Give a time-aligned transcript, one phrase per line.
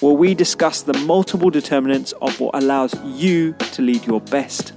[0.00, 4.72] where we discuss the multiple determinants of what allows you to lead your best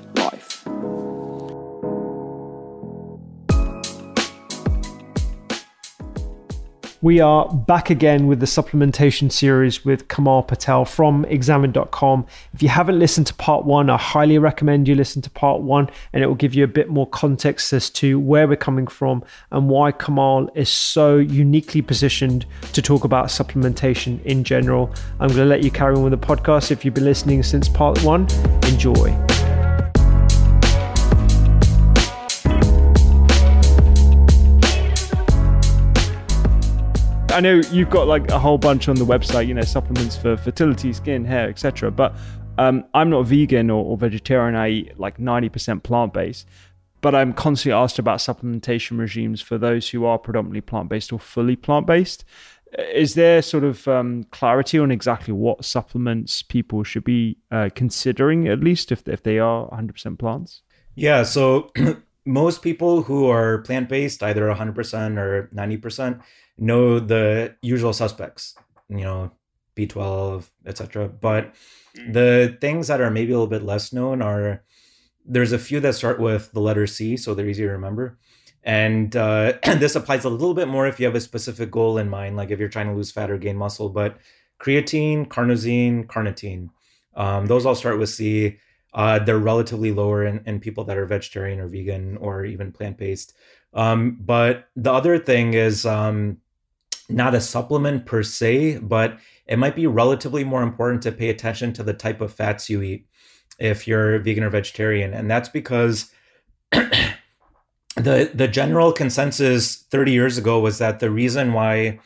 [7.04, 12.26] We are back again with the supplementation series with Kamal Patel from examine.com.
[12.54, 15.90] If you haven't listened to part one, I highly recommend you listen to part one,
[16.14, 19.22] and it will give you a bit more context as to where we're coming from
[19.52, 24.90] and why Kamal is so uniquely positioned to talk about supplementation in general.
[25.20, 26.72] I'm going to let you carry on with the podcast.
[26.72, 28.30] If you've been listening since part one,
[28.64, 29.43] enjoy.
[37.34, 40.38] I know you've got like a whole bunch on the website, you know, supplements for
[40.38, 41.90] fertility, skin, hair, etc.
[41.90, 42.16] But
[42.60, 44.56] um, I'm not vegan or, or vegetarian.
[44.56, 46.48] I eat like 90% plant based.
[47.02, 51.18] But I'm constantly asked about supplementation regimes for those who are predominantly plant based or
[51.18, 52.24] fully plant based.
[52.94, 58.48] Is there sort of um, clarity on exactly what supplements people should be uh, considering,
[58.48, 60.62] at least if, if they are 100% plants?
[60.94, 61.24] Yeah.
[61.24, 61.72] So
[62.26, 66.22] most people who are plant based, either 100% or 90%,
[66.58, 68.56] know the usual suspects,
[68.90, 69.32] you know,
[69.76, 71.10] B12, etc.
[71.10, 71.54] But
[71.98, 72.14] mm.
[72.14, 74.64] the things that are maybe a little bit less known are
[75.26, 78.18] there's a few that start with the letter C, so they're easier to remember.
[78.64, 82.10] And uh, this applies a little bit more if you have a specific goal in
[82.10, 83.90] mind, like if you're trying to lose fat or gain muscle.
[83.90, 84.18] But
[84.60, 86.70] creatine, carnosine, carnitine,
[87.16, 88.58] um, those all start with C.
[88.94, 92.98] Uh, they're relatively lower in, in people that are vegetarian or vegan or even plant
[92.98, 93.34] based.
[93.74, 96.38] Um, but the other thing is um,
[97.10, 101.74] not a supplement per se, but it might be relatively more important to pay attention
[101.74, 103.06] to the type of fats you eat
[103.60, 105.14] if you're vegan or vegetarian.
[105.14, 106.12] And that's because
[106.72, 112.00] the the general consensus 30 years ago was that the reason why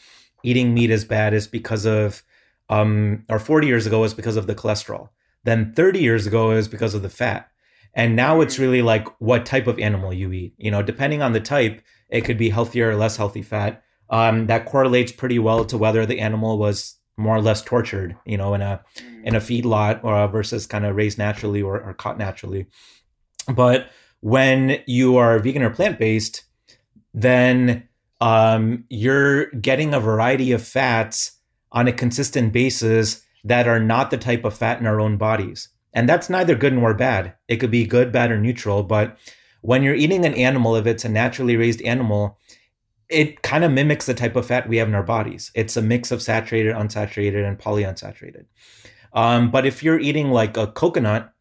[0.43, 2.23] eating meat is bad is because of
[2.69, 5.09] um or 40 years ago was because of the cholesterol.
[5.43, 7.49] Then 30 years ago is because of the fat.
[7.93, 10.53] And now it's really like what type of animal you eat.
[10.57, 14.47] You know, depending on the type, it could be healthier or less healthy fat um,
[14.47, 18.53] that correlates pretty well to whether the animal was more or less tortured, you know,
[18.53, 18.81] in a
[19.23, 22.67] in a feedlot or versus kind of raised naturally or, or caught naturally.
[23.53, 23.89] But
[24.21, 26.43] when you are vegan or plant based,
[27.13, 27.87] then
[28.21, 31.37] um, you're getting a variety of fats
[31.71, 35.69] on a consistent basis that are not the type of fat in our own bodies.
[35.93, 37.33] And that's neither good nor bad.
[37.47, 38.83] It could be good, bad, or neutral.
[38.83, 39.17] But
[39.61, 42.37] when you're eating an animal, if it's a naturally raised animal,
[43.09, 45.51] it kind of mimics the type of fat we have in our bodies.
[45.55, 48.45] It's a mix of saturated, unsaturated, and polyunsaturated.
[49.13, 51.33] Um, but if you're eating like a coconut,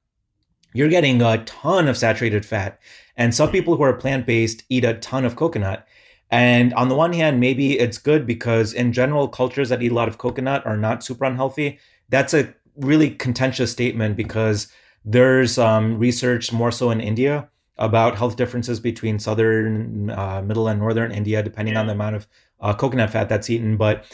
[0.72, 2.78] you're getting a ton of saturated fat.
[3.16, 5.86] And some people who are plant based eat a ton of coconut.
[6.30, 9.94] And on the one hand, maybe it's good because in general, cultures that eat a
[9.94, 11.78] lot of coconut are not super unhealthy.
[12.08, 14.68] That's a really contentious statement because
[15.04, 17.48] there's um, research more so in India
[17.78, 21.80] about health differences between southern, uh, middle, and northern India, depending yeah.
[21.80, 22.26] on the amount of
[22.60, 23.76] uh, coconut fat that's eaten.
[23.76, 24.04] But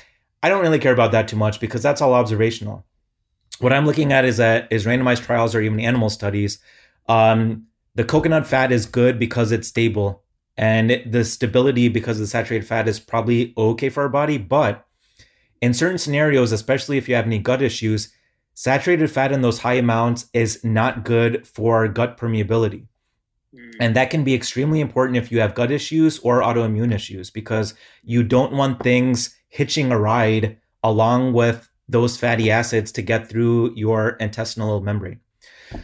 [0.43, 2.85] I don't really care about that too much because that's all observational.
[3.61, 6.59] What I'm looking at is that is randomized trials or even animal studies.
[7.09, 10.25] Um, the coconut fat is good because it's stable,
[10.57, 14.39] and it, the stability because of the saturated fat is probably okay for our body.
[14.39, 14.85] But
[15.61, 18.13] in certain scenarios, especially if you have any gut issues,
[18.55, 22.87] saturated fat in those high amounts is not good for gut permeability.
[23.81, 27.75] And that can be extremely important if you have gut issues or autoimmune issues because
[28.03, 33.75] you don't want things hitching a ride along with those fatty acids to get through
[33.77, 35.21] your intestinal membrane.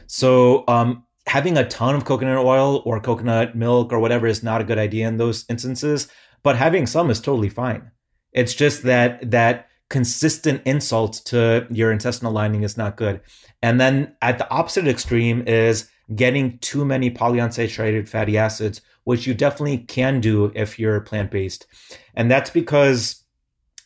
[0.07, 4.63] So, um, having a ton of coconut oil or coconut milk or whatever is not
[4.63, 6.09] a good idea in those instances,
[6.43, 7.91] but having some is totally fine.
[8.33, 13.21] It's just that that consistent insult to your intestinal lining is not good.
[13.63, 19.35] And then at the opposite extreme is getting too many polyunsaturated fatty acids, which you
[19.35, 21.67] definitely can do if you're plant based.
[22.15, 23.25] And that's because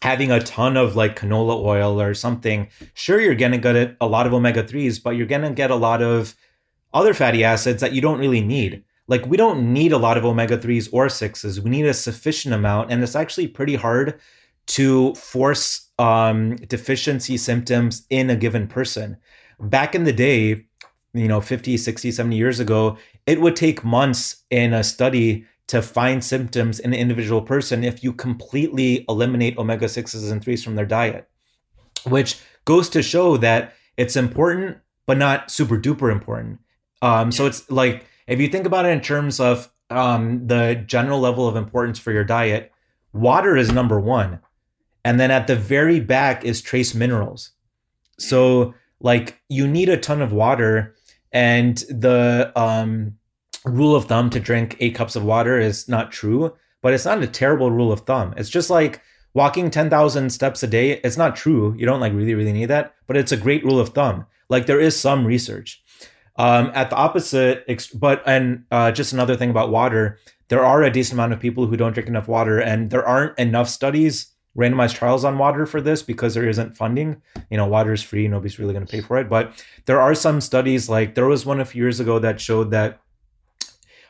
[0.02, 4.06] having a ton of like canola oil or something, sure, you're going to get a
[4.06, 6.34] lot of omega 3s, but you're going to get a lot of
[6.94, 8.84] other fatty acids that you don't really need.
[9.08, 11.58] Like, we don't need a lot of omega 3s or 6s.
[11.58, 12.90] We need a sufficient amount.
[12.90, 14.20] And it's actually pretty hard
[14.66, 19.16] to force um, deficiency symptoms in a given person.
[19.60, 20.66] Back in the day,
[21.14, 25.82] you know 50 60 70 years ago it would take months in a study to
[25.82, 30.74] find symptoms in an individual person if you completely eliminate omega 6s and 3s from
[30.74, 31.28] their diet
[32.04, 36.60] which goes to show that it's important but not super duper important.
[37.00, 41.20] Um, so it's like if you think about it in terms of um, the general
[41.20, 42.72] level of importance for your diet
[43.12, 44.40] water is number one
[45.04, 47.50] and then at the very back is trace minerals.
[48.18, 50.94] So like you need a ton of water
[51.32, 53.16] and the um,
[53.64, 57.22] rule of thumb to drink eight cups of water is not true, but it's not
[57.22, 58.34] a terrible rule of thumb.
[58.36, 59.00] It's just like
[59.34, 61.00] walking 10,000 steps a day.
[61.04, 61.74] It's not true.
[61.78, 64.26] You don't like really, really need that, but it's a great rule of thumb.
[64.48, 65.82] Like there is some research.
[66.36, 67.64] Um, at the opposite,
[67.94, 70.18] but, and uh, just another thing about water,
[70.48, 73.38] there are a decent amount of people who don't drink enough water, and there aren't
[73.38, 77.22] enough studies randomized trials on water for this because there isn't funding.
[77.50, 79.28] You know, water is free, nobody's really going to pay for it.
[79.28, 82.70] But there are some studies, like there was one a few years ago that showed
[82.70, 83.00] that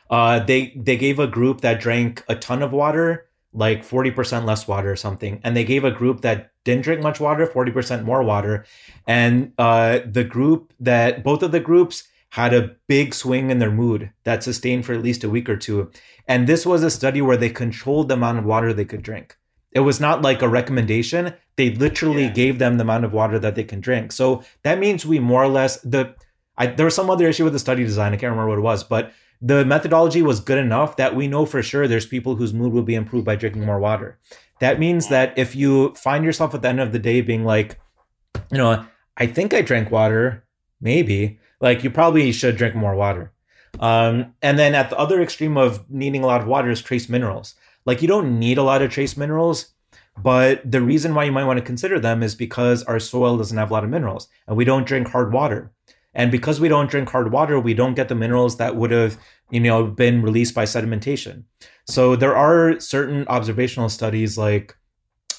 [0.09, 4.45] uh, they they gave a group that drank a ton of water, like forty percent
[4.45, 7.71] less water or something, and they gave a group that didn't drink much water forty
[7.71, 8.65] percent more water,
[9.07, 13.71] and uh, the group that both of the groups had a big swing in their
[13.71, 15.91] mood that sustained for at least a week or two.
[16.27, 19.37] And this was a study where they controlled the amount of water they could drink.
[19.73, 21.33] It was not like a recommendation.
[21.55, 22.31] They literally yeah.
[22.31, 24.11] gave them the amount of water that they can drink.
[24.11, 26.15] So that means we more or less the
[26.57, 28.13] I, there was some other issue with the study design.
[28.13, 29.11] I can't remember what it was, but
[29.41, 32.83] the methodology was good enough that we know for sure there's people whose mood will
[32.83, 34.19] be improved by drinking more water.
[34.59, 37.79] That means that if you find yourself at the end of the day being like,
[38.51, 38.85] you know,
[39.17, 40.45] I think I drank water,
[40.79, 43.31] maybe, like you probably should drink more water.
[43.79, 47.09] Um, and then at the other extreme of needing a lot of water is trace
[47.09, 47.55] minerals.
[47.85, 49.73] Like you don't need a lot of trace minerals,
[50.21, 53.57] but the reason why you might want to consider them is because our soil doesn't
[53.57, 55.71] have a lot of minerals and we don't drink hard water.
[56.15, 59.17] And because we don't drink hard water, we don't get the minerals that would have,
[59.49, 61.43] you know, been released by sedimentation.
[61.87, 64.75] So there are certain observational studies like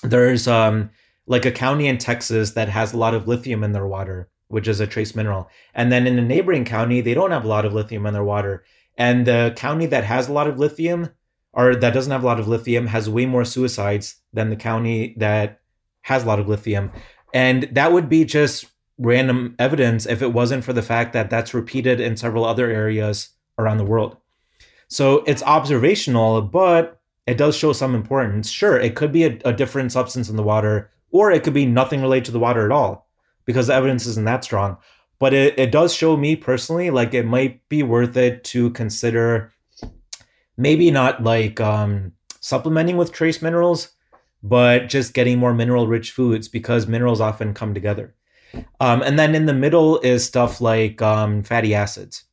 [0.03, 0.91] there's um
[1.27, 4.69] like a county in Texas that has a lot of lithium in their water, which
[4.69, 5.49] is a trace mineral.
[5.75, 8.25] And then in a neighboring county, they don't have a lot of lithium in their
[8.25, 8.65] water.
[8.99, 11.11] And the county that has a lot of lithium
[11.55, 15.15] or that doesn't have a lot of lithium has way more suicides than the county
[15.19, 15.61] that
[16.03, 16.93] has a lot of lithium.
[17.33, 18.67] And that would be just
[18.99, 23.31] random evidence if it wasn't for the fact that that's repeated in several other areas
[23.59, 24.17] around the world.
[24.89, 28.51] So it's observational, but it does show some importance.
[28.51, 31.67] Sure, it could be a, a different substance in the water, or it could be
[31.67, 33.09] nothing related to the water at all
[33.45, 34.77] because the evidence isn't that strong.
[35.19, 39.54] But it, it does show me personally like it might be worth it to consider
[40.57, 43.91] maybe not like um, supplementing with trace minerals,
[44.43, 48.15] but just getting more mineral rich foods because minerals often come together.
[48.81, 52.25] Um, and then in the middle is stuff like um, fatty acids.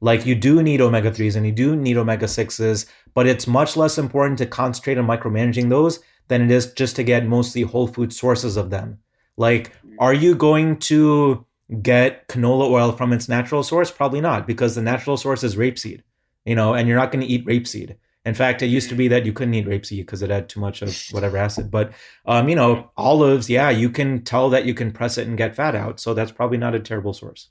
[0.00, 3.76] Like you do need omega 3s and you do need omega 6s, but it's much
[3.76, 7.86] less important to concentrate on micromanaging those than it is just to get mostly whole
[7.86, 8.98] food sources of them.
[9.36, 11.44] Like, are you going to
[11.82, 13.90] get canola oil from its natural source?
[13.90, 16.02] Probably not, because the natural source is rapeseed
[16.44, 17.96] you know, and you're not going to eat rapeseed.
[18.24, 20.60] In fact, it used to be that you couldn't eat rapeseed because it had too
[20.60, 21.70] much of whatever acid.
[21.70, 21.92] But,
[22.26, 25.56] um, you know, olives, yeah, you can tell that you can press it and get
[25.56, 26.00] fat out.
[26.00, 27.48] So that's probably not a terrible source.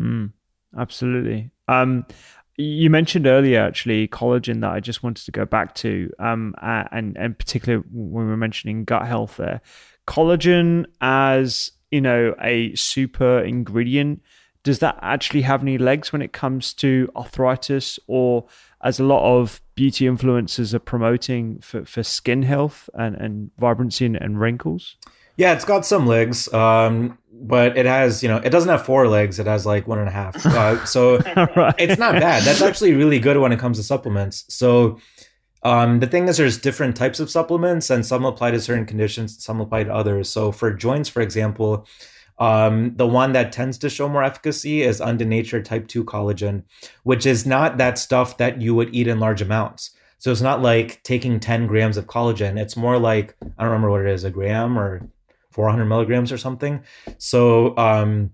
[0.00, 0.32] Mm,
[0.78, 1.50] absolutely.
[1.68, 2.06] Um,
[2.56, 7.16] you mentioned earlier actually collagen that I just wanted to go back to, um, and
[7.18, 9.60] and particularly when we were mentioning gut health there,
[10.06, 14.22] collagen as you know a super ingredient.
[14.66, 18.46] Does that actually have any legs when it comes to arthritis, or
[18.82, 24.06] as a lot of beauty influencers are promoting for, for skin health and, and vibrancy
[24.06, 24.96] and, and wrinkles?
[25.36, 29.06] Yeah, it's got some legs, um, but it has, you know, it doesn't have four
[29.06, 29.38] legs.
[29.38, 30.44] It has like one and a half.
[30.44, 31.18] Uh, so
[31.54, 31.76] right.
[31.78, 32.42] it's not bad.
[32.42, 34.46] That's actually really good when it comes to supplements.
[34.48, 34.98] So
[35.62, 39.40] um, the thing is, there's different types of supplements, and some apply to certain conditions,
[39.44, 40.28] some apply to others.
[40.28, 41.86] So for joints, for example,
[42.38, 46.64] um, the one that tends to show more efficacy is Undenatured type 2 collagen,
[47.02, 49.90] which is not that stuff that you would eat in large amounts.
[50.18, 52.58] So it's not like taking 10 grams of collagen.
[52.58, 55.08] It's more like, I don't remember what it is, a gram or
[55.50, 56.82] 400 milligrams or something.
[57.18, 58.30] So um,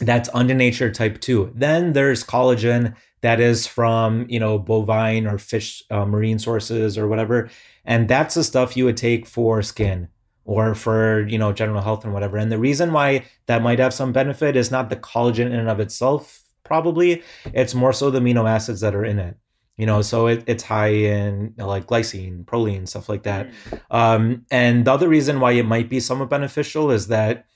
[0.00, 1.52] that's undenatured type 2.
[1.54, 7.08] Then there's collagen that is from, you know, bovine or fish, uh, marine sources or
[7.08, 7.50] whatever.
[7.84, 10.08] And that's the stuff you would take for skin
[10.44, 12.36] or for, you know, general health and whatever.
[12.36, 15.70] And the reason why that might have some benefit is not the collagen in and
[15.70, 17.22] of itself, probably.
[17.46, 19.36] It's more so the amino acids that are in it
[19.76, 23.50] you know so it, it's high in you know, like glycine proline stuff like that
[23.50, 23.80] mm.
[23.90, 27.46] um, and the other reason why it might be somewhat beneficial is that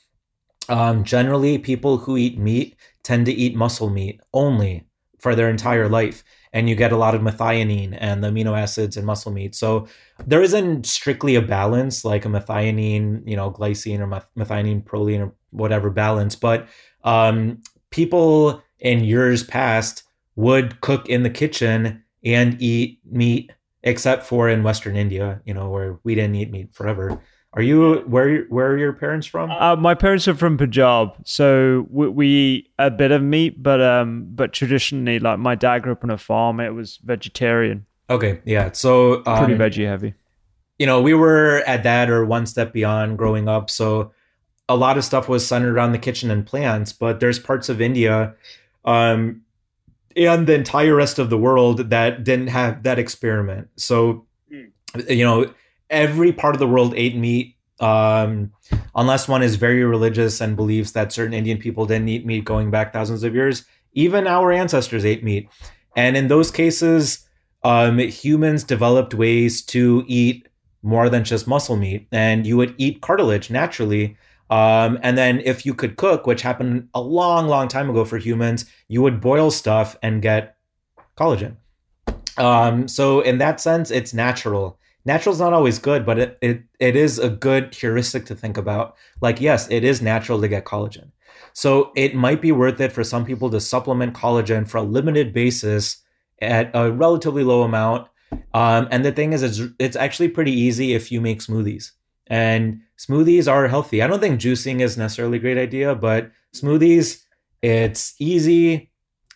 [0.68, 4.84] um, generally people who eat meat tend to eat muscle meat only
[5.18, 8.96] for their entire life and you get a lot of methionine and the amino acids
[8.96, 9.86] in muscle meat so
[10.26, 15.32] there isn't strictly a balance like a methionine you know glycine or methionine proline or
[15.50, 16.68] whatever balance but
[17.04, 20.04] um, people in years past
[20.36, 23.52] would cook in the kitchen and eat meat,
[23.82, 27.20] except for in Western India, you know, where we didn't eat meat forever.
[27.54, 28.42] Are you where?
[28.44, 29.50] Where are your parents from?
[29.50, 33.80] Uh, my parents are from Punjab, so we, we, eat a bit of meat, but
[33.80, 37.86] um, but traditionally, like my dad grew up on a farm, it was vegetarian.
[38.10, 40.14] Okay, yeah, so um, pretty veggie heavy.
[40.78, 44.12] You know, we were at that or one step beyond growing up, so
[44.68, 46.92] a lot of stuff was centered around the kitchen and plants.
[46.92, 48.34] But there's parts of India,
[48.84, 49.40] um,
[50.14, 53.68] and the entire rest of the world that didn't have that experiment.
[53.76, 54.70] So, mm.
[55.08, 55.50] you know,
[55.90, 58.52] every part of the world ate meat, um,
[58.94, 62.70] unless one is very religious and believes that certain Indian people didn't eat meat going
[62.70, 63.64] back thousands of years.
[63.92, 65.48] Even our ancestors ate meat.
[65.96, 67.26] And in those cases,
[67.64, 70.48] um, humans developed ways to eat
[70.82, 72.06] more than just muscle meat.
[72.12, 74.16] And you would eat cartilage naturally
[74.50, 78.18] um, and then if you could cook, which happened a long, long time ago for
[78.18, 80.56] humans, you would boil stuff and get
[81.16, 81.56] collagen.
[82.38, 84.78] Um, so in that sense, it's natural.
[85.04, 88.56] Natural is not always good, but it, it it is a good heuristic to think
[88.56, 88.96] about.
[89.20, 91.10] Like, yes, it is natural to get collagen.
[91.52, 95.32] So it might be worth it for some people to supplement collagen for a limited
[95.32, 96.02] basis
[96.40, 98.08] at a relatively low amount.
[98.54, 101.92] Um, and the thing is, it's, it's actually pretty easy if you make smoothies.
[102.26, 104.02] And smoothies are healthy.
[104.02, 107.24] I don't think juicing is necessarily a great idea, but smoothies,
[107.62, 108.87] it's easy,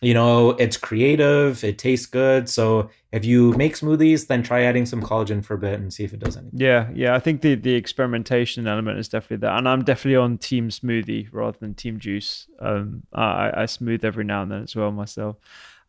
[0.03, 2.49] you know, it's creative, it tastes good.
[2.49, 6.03] So if you make smoothies, then try adding some collagen for a bit and see
[6.03, 6.59] if it does anything.
[6.59, 7.15] Yeah, yeah.
[7.15, 9.51] I think the the experimentation element is definitely there.
[9.51, 12.47] And I'm definitely on team smoothie rather than team juice.
[12.59, 15.37] Um I, I smooth every now and then as well myself.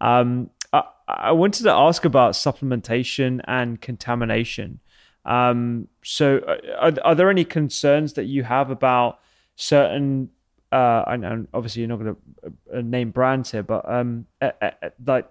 [0.00, 4.80] Um I, I wanted to ask about supplementation and contamination.
[5.24, 9.20] Um, so, uh, are, are there any concerns that you have about
[9.56, 10.30] certain?
[10.74, 14.50] Uh, and, and obviously, you're not going to uh, name brands here, but um, uh,
[14.60, 14.70] uh,
[15.06, 15.30] like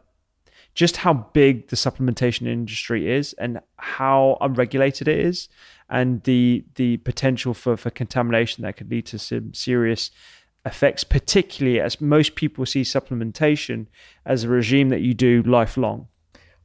[0.74, 5.50] just how big the supplementation industry is and how unregulated it is,
[5.90, 10.12] and the the potential for for contamination that could lead to some serious
[10.66, 13.88] effects, particularly as most people see supplementation
[14.26, 16.08] as a regime that you do lifelong.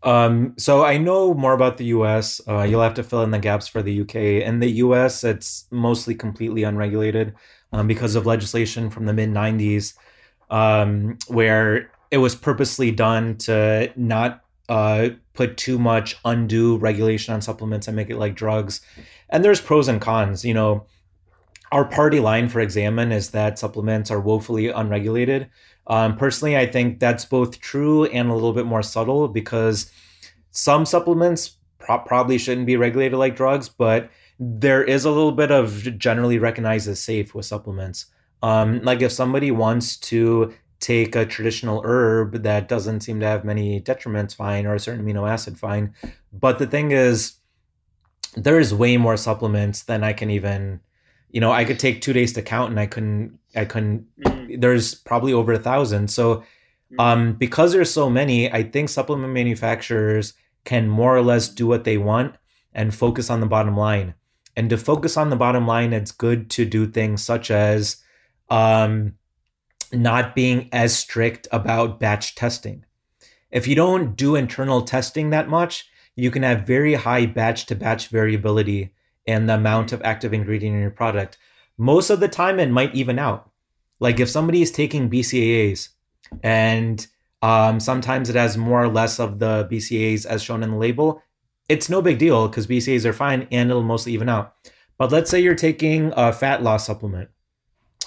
[0.04, 2.40] Um, so I know more about the US.
[2.46, 4.14] Uh, you'll have to fill in the gaps for the UK.
[4.14, 7.34] In the US, it's mostly completely unregulated
[7.72, 9.94] um, because of legislation from the mid 90s
[10.50, 17.40] um, where it was purposely done to not uh, put too much undue regulation on
[17.40, 18.80] supplements and make it like drugs.
[19.30, 20.44] And there's pros and cons.
[20.44, 20.86] You know,
[21.72, 25.48] our party line for Examine is that supplements are woefully unregulated.
[25.86, 29.90] Um, personally, I think that's both true and a little bit more subtle because
[30.50, 35.50] some supplements pro- probably shouldn't be regulated like drugs, but there is a little bit
[35.50, 38.06] of generally recognized as safe with supplements.
[38.42, 43.44] Um, like if somebody wants to take a traditional herb that doesn't seem to have
[43.44, 45.94] many detriments, fine, or a certain amino acid, fine.
[46.32, 47.34] But the thing is,
[48.36, 50.80] there is way more supplements than I can even
[51.30, 54.60] you know, I could take two days to count and I couldn't, I couldn't, mm-hmm.
[54.60, 56.08] there's probably over a thousand.
[56.08, 56.44] So
[56.98, 60.32] Um, because there's so many, I think supplement manufacturers
[60.64, 62.36] can more or less do what they want
[62.72, 64.14] and focus on the bottom line.
[64.58, 68.02] And to focus on the bottom line, it's good to do things such as
[68.50, 69.14] um,
[69.92, 72.84] not being as strict about batch testing.
[73.52, 77.76] If you don't do internal testing that much, you can have very high batch to
[77.76, 78.92] batch variability
[79.26, 81.38] in the amount of active ingredient in your product.
[81.76, 83.52] Most of the time, it might even out.
[84.00, 85.90] Like if somebody is taking BCAAs
[86.42, 87.06] and
[87.42, 91.22] um, sometimes it has more or less of the BCAAs as shown in the label,
[91.68, 94.54] it's no big deal because BCAAs are fine and it'll mostly even out.
[94.96, 97.30] But let's say you're taking a fat loss supplement.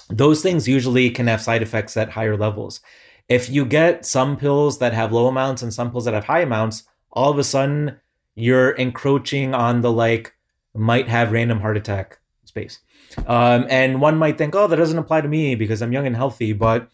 [0.08, 2.80] Those things usually can have side effects at higher levels.
[3.28, 6.40] If you get some pills that have low amounts and some pills that have high
[6.40, 7.98] amounts, all of a sudden
[8.34, 10.34] you're encroaching on the like
[10.74, 12.80] might have random heart attack space.
[13.26, 16.16] Um, and one might think, oh, that doesn't apply to me because I'm young and
[16.16, 16.52] healthy.
[16.52, 16.88] But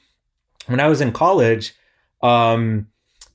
[0.67, 1.75] when I was in college,
[2.23, 2.89] um,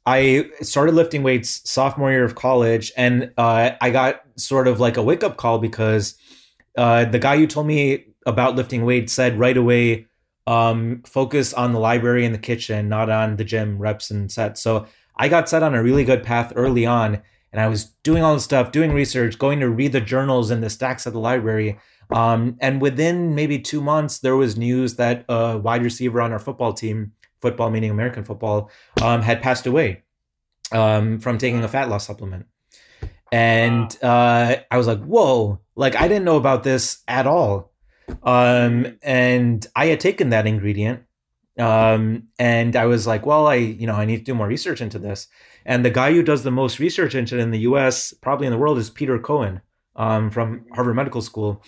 [0.05, 4.97] I started lifting weights sophomore year of college, and uh, I got sort of like
[4.97, 6.15] a wake up call because
[6.77, 10.07] uh, the guy who told me about lifting weights said right away,
[10.45, 14.61] um, focus on the library and the kitchen, not on the gym reps and sets.
[14.61, 17.21] So I got set on a really good path early on,
[17.53, 20.61] and I was doing all this stuff, doing research, going to read the journals and
[20.61, 21.77] the stacks at the library.
[22.11, 26.39] Um, and within maybe two months, there was news that a wide receiver on our
[26.39, 28.71] football team, football meaning American football,
[29.01, 30.01] um, had passed away
[30.71, 32.45] um, from taking a fat loss supplement.
[33.31, 37.73] And uh, I was like, whoa, like I didn't know about this at all.
[38.23, 41.03] Um, and I had taken that ingredient.
[41.59, 44.81] Um, and I was like, well, I, you know, I need to do more research
[44.81, 45.27] into this.
[45.65, 48.53] And the guy who does the most research into it in the US, probably in
[48.53, 49.61] the world, is Pieter Cohen
[49.95, 51.63] um, from Harvard Medical School.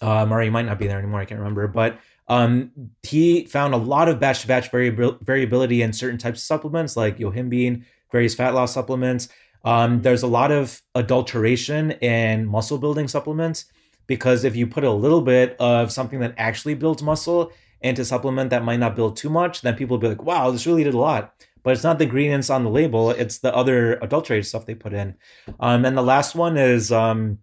[0.00, 1.20] Um, or he might not be there anymore.
[1.20, 1.66] I can't remember.
[1.68, 2.70] But um,
[3.02, 7.18] he found a lot of batch to batch variability in certain types of supplements like
[7.18, 9.28] yohimbine, various fat loss supplements.
[9.64, 13.66] Um, there's a lot of adulteration in muscle building supplements
[14.06, 18.04] because if you put a little bit of something that actually builds muscle into a
[18.04, 20.84] supplement that might not build too much, then people will be like, wow, this really
[20.84, 21.34] did a lot.
[21.62, 24.92] But it's not the ingredients on the label, it's the other adulterated stuff they put
[24.92, 25.14] in.
[25.60, 27.38] Um, and the last one is um,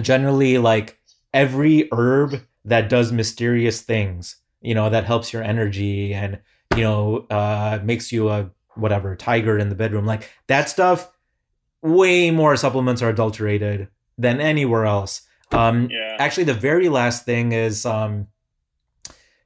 [0.00, 0.98] generally like
[1.32, 6.38] every herb that does mysterious things, you know, that helps your energy and,
[6.76, 10.06] you know, uh, makes you a whatever tiger in the bedroom.
[10.06, 11.10] Like that stuff,
[11.82, 15.22] way more supplements are adulterated than anywhere else.
[15.52, 16.16] Um, yeah.
[16.18, 18.28] Actually, the very last thing is um,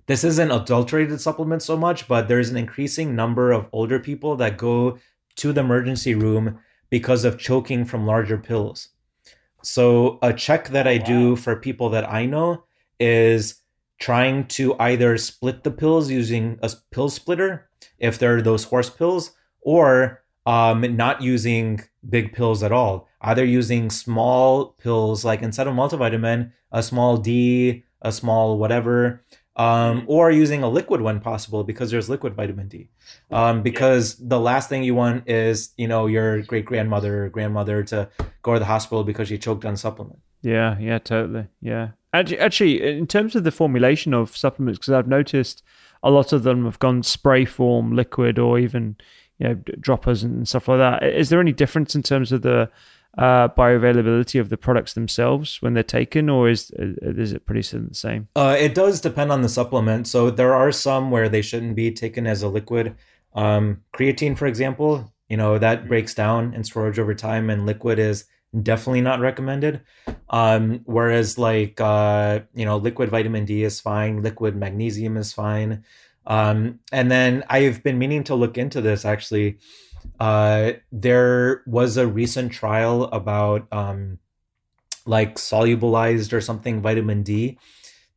[0.07, 4.59] this isn't adulterated supplements so much, but there's an increasing number of older people that
[4.59, 4.99] go
[5.37, 6.59] to the emergency room
[6.91, 8.89] because of choking from larger pills.
[9.63, 11.05] So, a check that I wow.
[11.05, 12.65] do for people that I know
[13.03, 13.61] is
[13.99, 19.33] trying to either split the pills using a pill splitter, if they're those horse pills,
[19.61, 23.09] or um, not using big pills at all.
[23.21, 29.67] Either using small pills, like instead of multivitamin, a small D, a small whatever, um,
[29.67, 30.11] mm-hmm.
[30.11, 32.89] or using a liquid when possible because there's liquid vitamin D.
[33.31, 34.27] Um, because yeah.
[34.29, 38.09] the last thing you want is you know your great grandmother or grandmother to
[38.43, 40.19] go to the hospital because she choked on supplement.
[40.43, 41.47] Yeah, yeah, totally.
[41.61, 45.63] Yeah, actually, actually, in terms of the formulation of supplements, because I've noticed
[46.03, 48.97] a lot of them have gone spray form, liquid, or even
[49.39, 51.03] you know droppers and stuff like that.
[51.05, 52.71] Is there any difference in terms of the
[53.19, 57.95] uh, bioavailability of the products themselves when they're taken, or is is it pretty the
[57.95, 58.29] same?
[58.35, 60.07] Uh, it does depend on the supplement.
[60.09, 62.97] So there are some where they shouldn't be taken as a liquid.
[63.35, 67.99] Um, creatine, for example, you know that breaks down in storage over time, and liquid
[67.99, 68.25] is
[68.61, 69.81] definitely not recommended.
[70.29, 75.85] Um, whereas like uh, you know, liquid vitamin D is fine, liquid magnesium is fine.
[76.27, 79.59] Um, and then I've been meaning to look into this actually.
[80.19, 84.19] Uh, there was a recent trial about um,
[85.07, 87.59] like solubilized or something vitamin D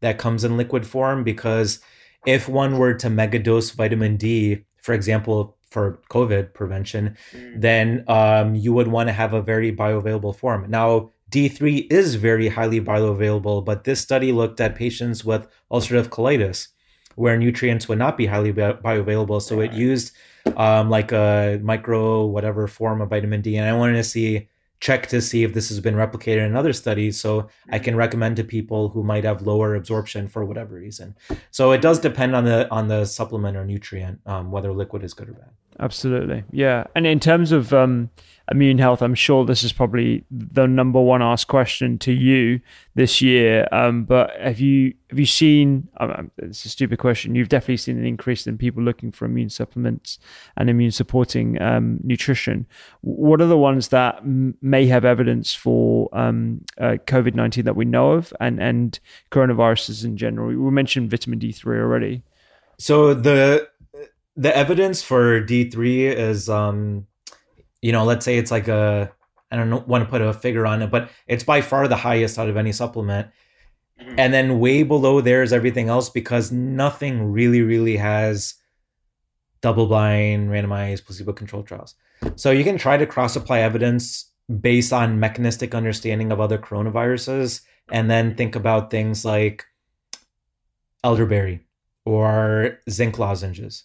[0.02, 1.80] that comes in liquid form because
[2.26, 7.60] if one were to megadose vitamin D, for example, for COVID prevention, mm.
[7.60, 10.62] then um, you would want to have a very bioavailable form.
[10.70, 16.70] Now, D3 is very highly bioavailable, but this study looked at patients with ulcerative colitis
[17.16, 19.42] where nutrients would not be highly bioavailable.
[19.42, 20.16] So it used
[20.56, 24.48] um, like a micro whatever form of vitamin D, and I wanted to see
[24.80, 28.36] check to see if this has been replicated in other studies so I can recommend
[28.38, 31.16] to people who might have lower absorption for whatever reason.
[31.52, 35.14] So it does depend on the on the supplement or nutrient um, whether liquid is
[35.14, 35.50] good or bad.
[35.80, 36.86] Absolutely, yeah.
[36.96, 38.10] And in terms of um,
[38.52, 42.62] immune health, I'm sure this is probably the number one asked question to you
[42.94, 43.68] this year.
[43.72, 45.88] Um, but have you have you seen?
[45.98, 47.36] Um, it's a stupid question.
[47.36, 50.20] You've definitely seen an increase in people looking for immune supplements
[50.58, 52.68] and immune supporting um, nutrition.
[53.02, 57.76] What are the ones that m- may have evidence for um, uh, COVID nineteen that
[57.76, 59.00] we know of, and and
[59.32, 60.48] coronaviruses in general?
[60.48, 62.24] We mentioned vitamin D three already.
[62.78, 63.70] So the
[64.36, 67.08] the evidence for D three is, um,
[67.86, 69.12] you know, let's say it's like a
[69.52, 72.40] I don't want to put a figure on it, but it's by far the highest
[72.40, 73.28] out of any supplement.
[74.02, 74.16] Mm-hmm.
[74.18, 78.56] And then way below there is everything else because nothing really, really has
[79.62, 81.94] double blind, randomized, placebo controlled trials.
[82.36, 87.62] So you can try to cross apply evidence based on mechanistic understanding of other coronaviruses
[87.92, 89.64] and then think about things like
[91.04, 91.68] elderberry
[92.04, 93.84] or zinc lozenges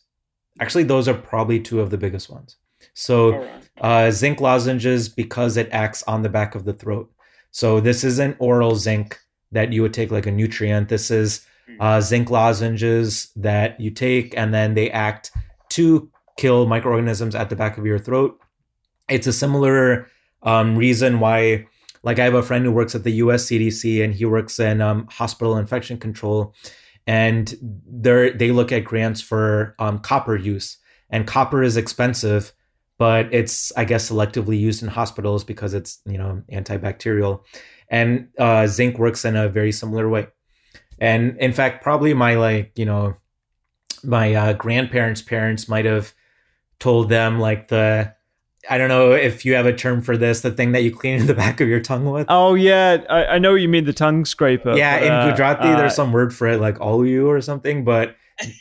[0.60, 2.56] Actually, those are probably two of the biggest ones.
[2.94, 3.48] So,
[3.80, 7.10] uh, zinc lozenges because it acts on the back of the throat.
[7.50, 9.18] So, this isn't oral zinc
[9.52, 10.88] that you would take like a nutrient.
[10.88, 11.76] This is hmm.
[11.80, 15.32] uh, zinc lozenges that you take and then they act
[15.70, 18.38] to kill microorganisms at the back of your throat.
[19.08, 20.06] It's a similar
[20.42, 21.66] um, reason why,
[22.02, 24.80] like, I have a friend who works at the US CDC and he works in
[24.80, 26.54] um, hospital infection control
[27.06, 27.54] and
[27.90, 30.76] they they look at grants for um, copper use,
[31.10, 32.52] and copper is expensive,
[33.00, 37.40] but it's I guess selectively used in hospitals because it's you know antibacterial,
[37.88, 40.28] and uh, zinc works in a very similar way,
[40.98, 43.16] and in fact probably my like you know
[44.04, 46.12] my uh, grandparents' parents might have
[46.78, 48.14] told them like the
[48.68, 51.20] I don't know if you have a term for this, the thing that you clean
[51.20, 52.26] in the back of your tongue with.
[52.28, 54.76] Oh yeah, I, I know you mean the tongue scraper.
[54.76, 57.82] Yeah, in uh, Gujarati, uh, there's some word for it, like olu or something.
[57.82, 58.14] But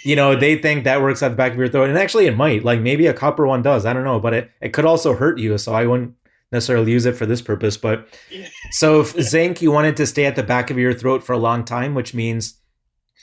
[0.03, 2.35] you know, they think that works at the back of your throat, and actually, it
[2.35, 2.63] might.
[2.63, 3.85] Like maybe a copper one does.
[3.85, 5.57] I don't know, but it it could also hurt you.
[5.57, 6.13] So I wouldn't
[6.51, 7.77] necessarily use it for this purpose.
[7.77, 8.07] But
[8.71, 11.33] so if zinc, you want it to stay at the back of your throat for
[11.33, 12.59] a long time, which means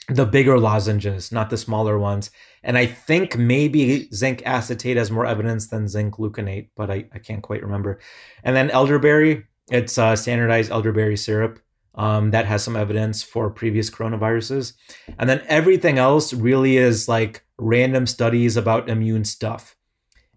[0.09, 2.31] the bigger lozenges, not the smaller ones.
[2.63, 7.19] And I think maybe zinc acetate has more evidence than zinc gluconate, but I, I
[7.19, 7.99] can't quite remember.
[8.43, 11.59] And then elderberry, it's uh, standardized elderberry syrup.
[11.97, 14.73] Um, that has some evidence for previous coronaviruses.
[15.17, 19.75] And then everything else really is like random studies about immune stuff.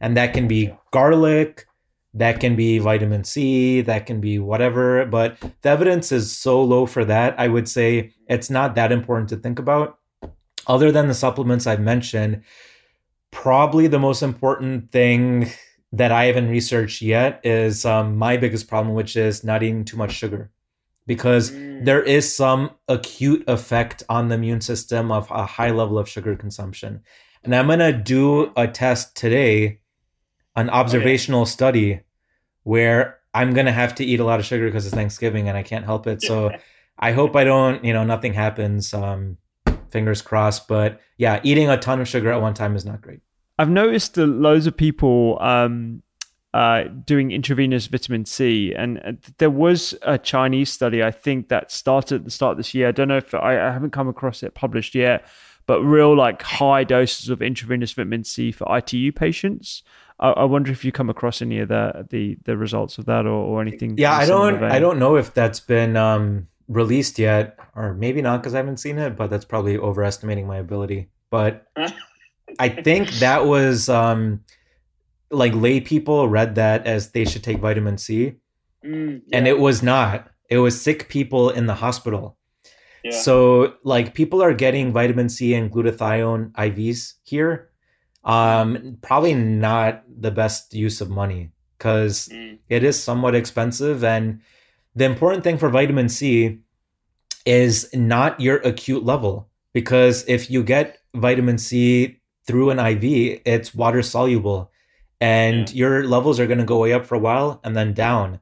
[0.00, 1.66] And that can be garlic,
[2.14, 5.04] that can be vitamin C, that can be whatever.
[5.04, 7.38] But the evidence is so low for that.
[7.38, 9.98] I would say it's not that important to think about.
[10.66, 12.42] Other than the supplements I've mentioned,
[13.30, 15.50] probably the most important thing
[15.92, 19.96] that I haven't researched yet is um, my biggest problem, which is not eating too
[19.96, 20.50] much sugar.
[21.06, 21.84] Because mm.
[21.84, 26.36] there is some acute effect on the immune system of a high level of sugar
[26.36, 27.02] consumption.
[27.42, 29.80] And I'm going to do a test today
[30.56, 31.50] an observational okay.
[31.50, 32.00] study
[32.64, 35.62] where I'm gonna have to eat a lot of sugar because it's Thanksgiving and I
[35.62, 36.22] can't help it.
[36.22, 36.50] So
[36.98, 38.92] I hope I don't, you know, nothing happens.
[38.92, 39.38] Um,
[39.90, 40.68] fingers crossed.
[40.68, 43.20] But yeah, eating a ton of sugar at one time is not great.
[43.58, 46.02] I've noticed that loads of people um,
[46.52, 52.16] uh, doing intravenous vitamin C, and there was a Chinese study I think that started
[52.16, 52.88] at the start of this year.
[52.88, 55.24] I don't know if I, I haven't come across it published yet,
[55.66, 59.84] but real like high doses of intravenous vitamin C for ITU patients.
[60.18, 63.26] I, I wonder if you come across any of the the, the results of that
[63.26, 63.96] or, or anything.
[63.96, 68.42] Yeah, I don't I don't know if that's been um, released yet, or maybe not
[68.42, 69.14] because I haven't seen it.
[69.14, 71.10] But that's probably overestimating my ability.
[71.30, 71.68] But
[72.58, 74.42] I think that was um,
[75.30, 78.34] like lay people read that as they should take vitamin C,
[78.84, 79.36] mm, yeah.
[79.36, 80.28] and it was not.
[80.48, 82.36] It was sick people in the hospital.
[83.04, 83.12] Yeah.
[83.12, 87.70] So like people are getting vitamin C and glutathione IVs here
[88.24, 92.58] um, probably not the best use of money because mm.
[92.68, 94.04] it is somewhat expensive.
[94.04, 94.40] And
[94.94, 96.60] the important thing for vitamin C
[97.46, 103.74] is not your acute level because if you get vitamin C through an IV, it's
[103.74, 104.69] water soluble
[105.20, 105.76] and yeah.
[105.76, 108.40] your levels are going to go way up for a while and then down.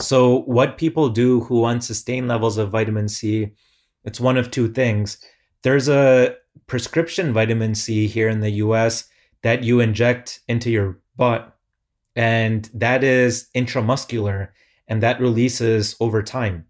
[0.00, 3.50] So, what people do who want sustained levels of vitamin C,
[4.04, 5.18] it's one of two things.
[5.62, 9.08] There's a prescription vitamin C here in the US
[9.42, 11.56] that you inject into your butt,
[12.16, 14.48] and that is intramuscular,
[14.88, 16.66] and that releases over time.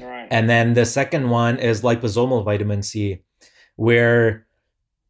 [0.00, 0.28] Right.
[0.30, 3.22] And then the second one is liposomal vitamin C,
[3.76, 4.46] where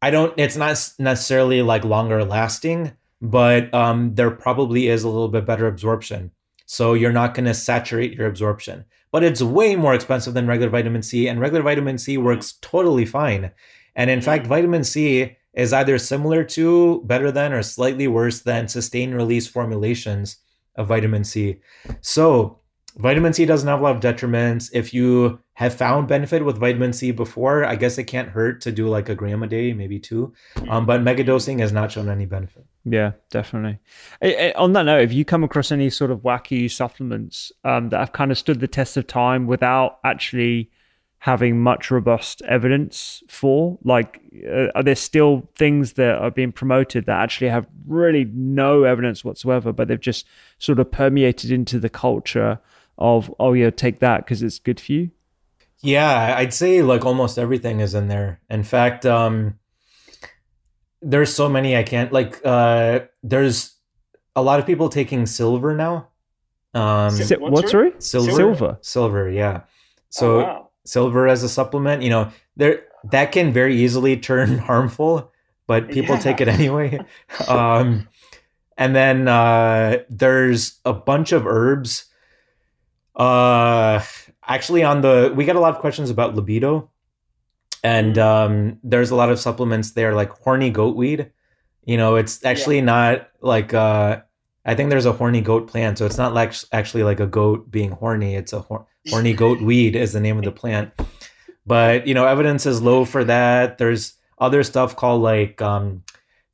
[0.01, 2.91] I don't, it's not necessarily like longer lasting,
[3.29, 6.31] but um, there probably is a little bit better absorption.
[6.65, 8.85] So you're not going to saturate your absorption.
[9.11, 13.05] But it's way more expensive than regular vitamin C, and regular vitamin C works totally
[13.05, 13.51] fine.
[13.95, 18.67] And in fact, vitamin C is either similar to, better than, or slightly worse than
[18.67, 20.37] sustained release formulations
[20.75, 21.61] of vitamin C.
[22.01, 22.59] So
[22.97, 24.69] vitamin C doesn't have a lot of detriments.
[24.73, 28.71] If you have found benefit with vitamin C before, I guess it can't hurt to
[28.71, 30.33] do like a gram a day, maybe two.
[30.67, 32.65] Um, but megadosing has not shown any benefit.
[32.87, 33.79] Yeah, definitely.
[34.55, 38.11] On that note, have you come across any sort of wacky supplements um, that have
[38.11, 40.69] kind of stood the test of time without actually
[41.17, 43.79] having much robust evidence for?
[43.83, 48.83] Like, uh, are there still things that are being promoted that actually have really no
[48.83, 50.27] evidence whatsoever, but they've just
[50.59, 52.59] sort of permeated into the culture
[52.99, 55.09] of, oh, yeah, take that because it's good for you?
[55.79, 58.41] Yeah, I'd say like almost everything is in there.
[58.49, 59.57] In fact, um,
[61.05, 62.41] there's so many I can't like.
[62.43, 63.75] Uh, there's
[64.35, 66.09] a lot of people taking silver now.
[66.73, 67.93] Um, Si- what, sorry?
[67.99, 68.77] silver, Silver.
[68.81, 69.61] silver, yeah.
[70.09, 70.69] So oh, wow.
[70.83, 75.31] silver as a supplement, you know, there that can very easily turn harmful,
[75.67, 76.21] but people Yeah.
[76.21, 76.99] take it anyway.
[77.47, 78.09] um,
[78.77, 82.05] and then uh, there's a bunch of herbs.
[83.15, 84.01] Uh,
[84.45, 86.89] actually, on the we got a lot of questions about libido,
[87.85, 91.31] and um, there's a lot of supplements there, like horny goat weed.
[91.83, 94.21] You know, it's actually not like uh,
[94.65, 97.69] I think there's a horny goat plant, so it's not like actually like a goat
[97.69, 98.33] being horny.
[98.33, 100.93] It's a hor- horny goat weed is the name of the plant.
[101.67, 103.77] But you know, evidence is low for that.
[103.77, 106.01] There's other stuff called like um,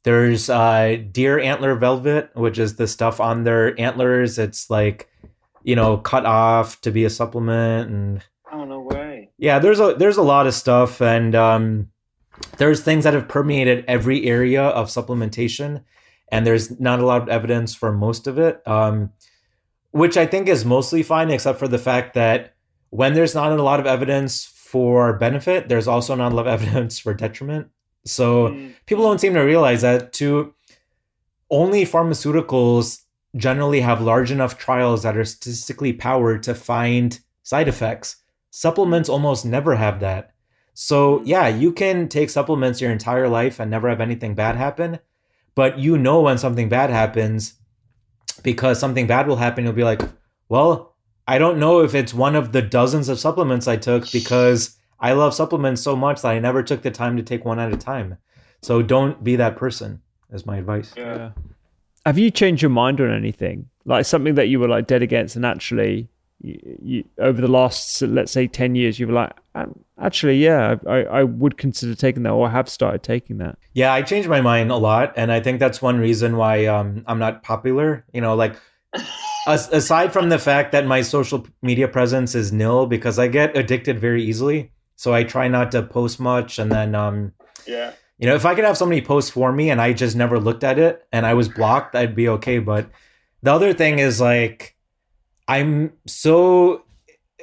[0.03, 4.37] there's uh, deer antler velvet, which is the stuff on their antlers.
[4.37, 5.09] It's like
[5.63, 8.23] you know cut off to be a supplement and.
[9.41, 11.89] Yeah there's a there's a lot of stuff and um
[12.57, 15.83] there's things that have permeated every area of supplementation
[16.31, 19.11] and there's not a lot of evidence for most of it um
[19.91, 22.53] which i think is mostly fine except for the fact that
[22.91, 26.53] when there's not a lot of evidence for benefit there's also not a lot of
[26.61, 27.67] evidence for detriment
[28.05, 28.73] so Mm.
[28.85, 30.53] people don't seem to realize that to
[31.51, 33.01] only pharmaceuticals
[33.35, 38.15] generally have large enough trials that are statistically powered to find side effects.
[38.51, 39.13] Supplements mm.
[39.13, 40.33] almost never have that.
[40.73, 41.23] So, mm.
[41.25, 44.99] yeah, you can take supplements your entire life and never have anything bad happen,
[45.55, 47.55] but you know when something bad happens
[48.43, 49.63] because something bad will happen.
[49.63, 50.01] You'll be like,
[50.49, 50.95] well,
[51.27, 55.13] I don't know if it's one of the dozens of supplements I took because I
[55.13, 57.77] love supplements so much that I never took the time to take one at a
[57.77, 58.17] time.
[58.61, 60.93] So, don't be that person, is my advice.
[60.95, 61.15] Yeah.
[61.15, 61.31] Yeah.
[62.05, 63.69] Have you changed your mind on anything?
[63.85, 66.09] Like something that you were like dead against, and actually,
[66.41, 70.75] you, you, over the last let's say ten years, you were like, um, actually, yeah,
[70.87, 73.57] I, I would consider taking that, or I have started taking that.
[73.73, 77.03] Yeah, I changed my mind a lot, and I think that's one reason why um,
[77.07, 78.05] I'm not popular.
[78.13, 78.55] You know, like
[79.47, 83.55] as, aside from the fact that my social media presence is nil because I get
[83.55, 86.59] addicted very easily, so I try not to post much.
[86.59, 87.33] And then, um,
[87.67, 87.93] Yeah.
[88.17, 90.63] you know, if I could have somebody post for me and I just never looked
[90.63, 92.59] at it and I was blocked, I'd be okay.
[92.59, 92.89] But
[93.43, 94.75] the other thing is like,
[95.51, 96.83] I'm so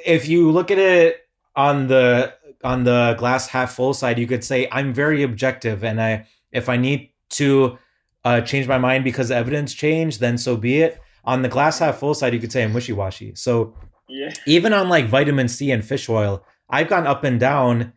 [0.05, 4.43] if you look at it on the on the glass half full side, you could
[4.43, 7.77] say I'm very objective, and I if I need to
[8.25, 10.99] uh, change my mind because evidence changed, then so be it.
[11.23, 13.35] On the glass half full side, you could say I'm wishy washy.
[13.35, 13.75] So
[14.07, 14.33] Yeah.
[14.47, 17.93] even on like vitamin C and fish oil, I've gone up and down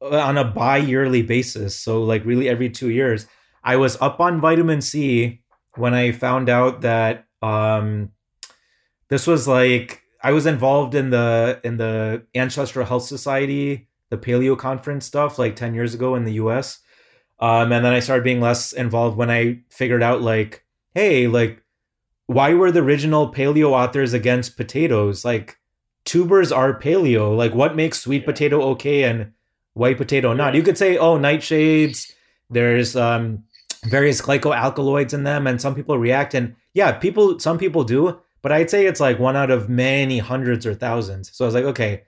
[0.00, 1.76] uh, on a bi-yearly basis.
[1.76, 3.26] So like really every 2 years.
[3.62, 5.42] I was up on vitamin C
[5.74, 8.10] when I found out that um
[9.08, 14.56] this was like I was involved in the in the Ancestral Health Society, the Paleo
[14.56, 16.80] conference stuff like 10 years ago in the US.
[17.40, 21.62] Um and then I started being less involved when I figured out like hey, like
[22.26, 25.24] why were the original paleo authors against potatoes?
[25.24, 25.58] Like
[26.04, 27.36] tubers are paleo.
[27.36, 29.32] Like what makes sweet potato okay and
[29.74, 30.54] white potato not?
[30.54, 32.12] You could say, oh, nightshades.
[32.50, 33.44] There's um,
[33.84, 36.34] various glycoalkaloids in them, and some people react.
[36.34, 40.18] And yeah, people, some people do, but I'd say it's like one out of many
[40.18, 41.30] hundreds or thousands.
[41.36, 42.02] So I was like, okay,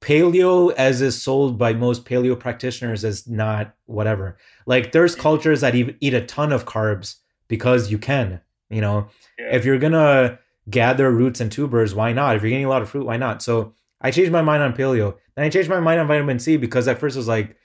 [0.00, 4.36] paleo as is sold by most paleo practitioners is not whatever.
[4.66, 7.16] Like there's cultures that eat a ton of carbs
[7.48, 8.40] because you can.
[8.70, 9.08] You know,
[9.38, 9.54] Yeah.
[9.56, 10.38] if you're gonna
[10.70, 12.36] gather roots and tubers, why not?
[12.36, 13.42] If you're getting a lot of fruit, why not?
[13.42, 15.14] So I changed my mind on paleo.
[15.36, 17.56] Then I changed my mind on vitamin C because at first it was like,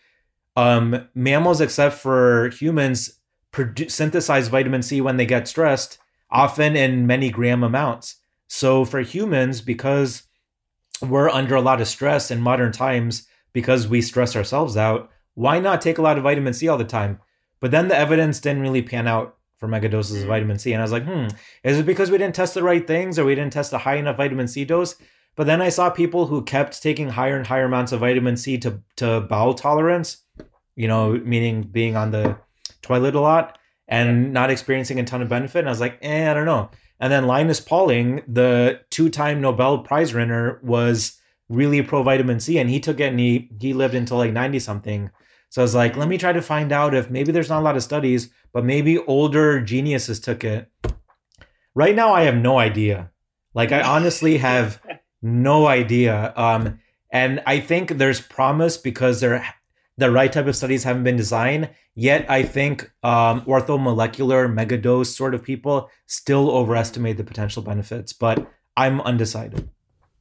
[0.56, 3.20] um, mammals, except for humans,
[3.54, 5.98] produ- synthesize vitamin C when they get stressed,
[6.30, 8.18] often in many gram amounts.
[8.48, 10.24] So for humans, because
[11.02, 15.60] we're under a lot of stress in modern times because we stress ourselves out, why
[15.60, 17.20] not take a lot of vitamin C all the time?
[17.60, 20.74] But then the evidence didn't really pan out for megadoses of vitamin C.
[20.74, 21.28] And I was like, hmm,
[21.64, 23.96] is it because we didn't test the right things or we didn't test a high
[23.96, 24.96] enough vitamin C dose?
[25.36, 28.58] But then I saw people who kept taking higher and higher amounts of vitamin C
[28.60, 30.18] to, to bowel tolerance,
[30.76, 32.38] you know, meaning being on the
[32.82, 35.60] toilet a lot and not experiencing a ton of benefit.
[35.60, 36.70] And I was like, eh, I don't know.
[37.00, 41.20] And then Linus Pauling, the two-time Nobel Prize winner, was
[41.50, 44.60] really pro vitamin C, and he took it and he he lived until like ninety
[44.60, 45.10] something.
[45.50, 47.64] So I was like, let me try to find out if maybe there's not a
[47.64, 50.70] lot of studies, but maybe older geniuses took it.
[51.74, 53.12] Right now, I have no idea.
[53.54, 54.82] Like, I honestly have
[55.22, 56.34] no idea.
[56.36, 56.80] Um,
[57.12, 59.56] and I think there's promise because there
[59.98, 61.70] the right type of studies haven't been designed.
[61.96, 68.14] Yet, I think um, orthomolecular megadose sort of people still overestimate the potential benefits.
[68.14, 69.70] But I'm undecided.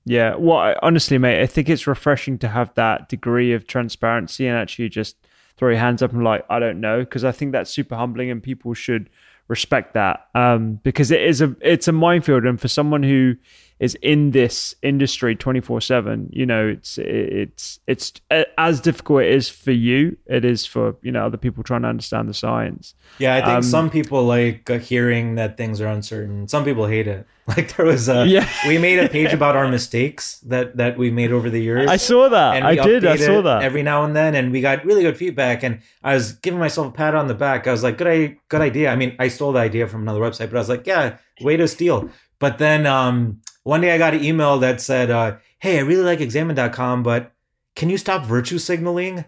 [0.04, 4.46] Yeah, well, I, honestly, mate, I think it's refreshing to have that degree of transparency
[4.46, 5.16] and actually just
[5.56, 8.30] throw your hands up and like, I don't know, because I think that's super humbling
[8.30, 9.10] and people should
[9.48, 13.36] respect that um, because it is a it's a minefield and for someone who
[13.78, 18.12] is in this industry 24/7 you know it's it's it's
[18.56, 21.88] as difficult it is for you it is for you know other people trying to
[21.88, 22.94] understand the science.
[23.18, 26.48] Yeah i think um, some people like hearing that things are uncertain.
[26.48, 27.26] Some people hate it.
[27.48, 28.48] Like there was a yeah.
[28.66, 31.88] we made a page about our mistakes that that we made over the years.
[31.88, 32.64] I saw that.
[32.64, 33.06] I did.
[33.06, 33.62] I saw that.
[33.62, 36.88] every now and then and we got really good feedback and i was giving myself
[36.88, 37.68] a pat on the back.
[37.68, 38.90] I was like good good idea.
[38.90, 41.56] I mean i stole the idea from another website but i was like yeah way
[41.56, 42.10] to steal.
[42.40, 46.04] But then um one day I got an email that said, uh, Hey, I really
[46.04, 47.32] like examine.com, but
[47.74, 49.24] can you stop virtue signaling?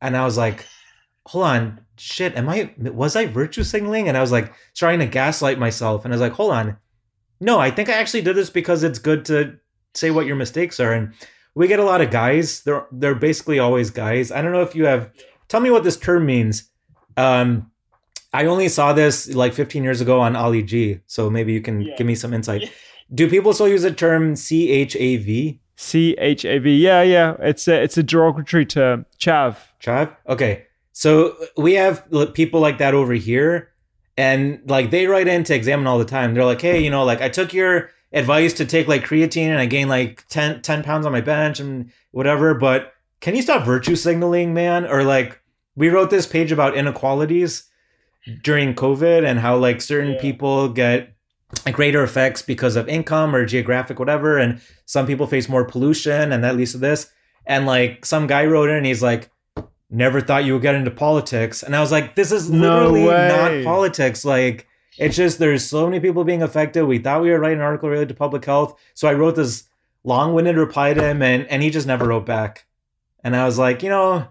[0.00, 0.64] And I was like,
[1.26, 4.08] Hold on, shit, am I, was I virtue signaling?
[4.08, 6.04] And I was like trying to gaslight myself.
[6.04, 6.78] And I was like, Hold on.
[7.40, 9.58] No, I think I actually did this because it's good to
[9.92, 10.94] say what your mistakes are.
[10.94, 11.12] And
[11.54, 12.62] we get a lot of guys.
[12.62, 14.32] They're they're basically always guys.
[14.32, 15.10] I don't know if you have
[15.48, 16.70] tell me what this term means.
[17.18, 17.70] Um
[18.32, 21.82] I only saw this like 15 years ago on Ali G, so maybe you can
[21.82, 21.96] yeah.
[21.96, 22.72] give me some insight.
[23.12, 25.60] Do people still use the term C H A V?
[25.76, 26.76] C H A V.
[26.76, 27.36] Yeah, yeah.
[27.40, 29.06] It's a it's a derogatory term.
[29.18, 29.56] Chav.
[29.82, 30.14] Chav.
[30.28, 30.66] Okay.
[30.92, 33.72] So we have people like that over here,
[34.16, 36.34] and like they write in to examine all the time.
[36.34, 39.58] They're like, hey, you know, like I took your advice to take like creatine and
[39.58, 43.66] I gained like 10, 10 pounds on my bench and whatever, but can you stop
[43.66, 44.86] virtue signaling, man?
[44.86, 45.40] Or like
[45.74, 47.64] we wrote this page about inequalities
[48.42, 50.20] during COVID and how like certain yeah.
[50.20, 51.13] people get
[51.72, 56.44] greater effects because of income or geographic whatever and some people face more pollution and
[56.44, 57.10] that leads to this.
[57.46, 59.30] And like some guy wrote in and he's like
[59.90, 61.62] never thought you would get into politics.
[61.62, 64.24] And i was like this is literally no not politics.
[64.24, 64.66] Like
[64.98, 66.84] it's just there's so many people being affected.
[66.84, 68.78] We thought we were writing an article related to public health.
[68.94, 69.64] So i wrote this
[70.04, 72.66] long-winded reply to him and and he just never wrote back.
[73.22, 74.26] And i was like you know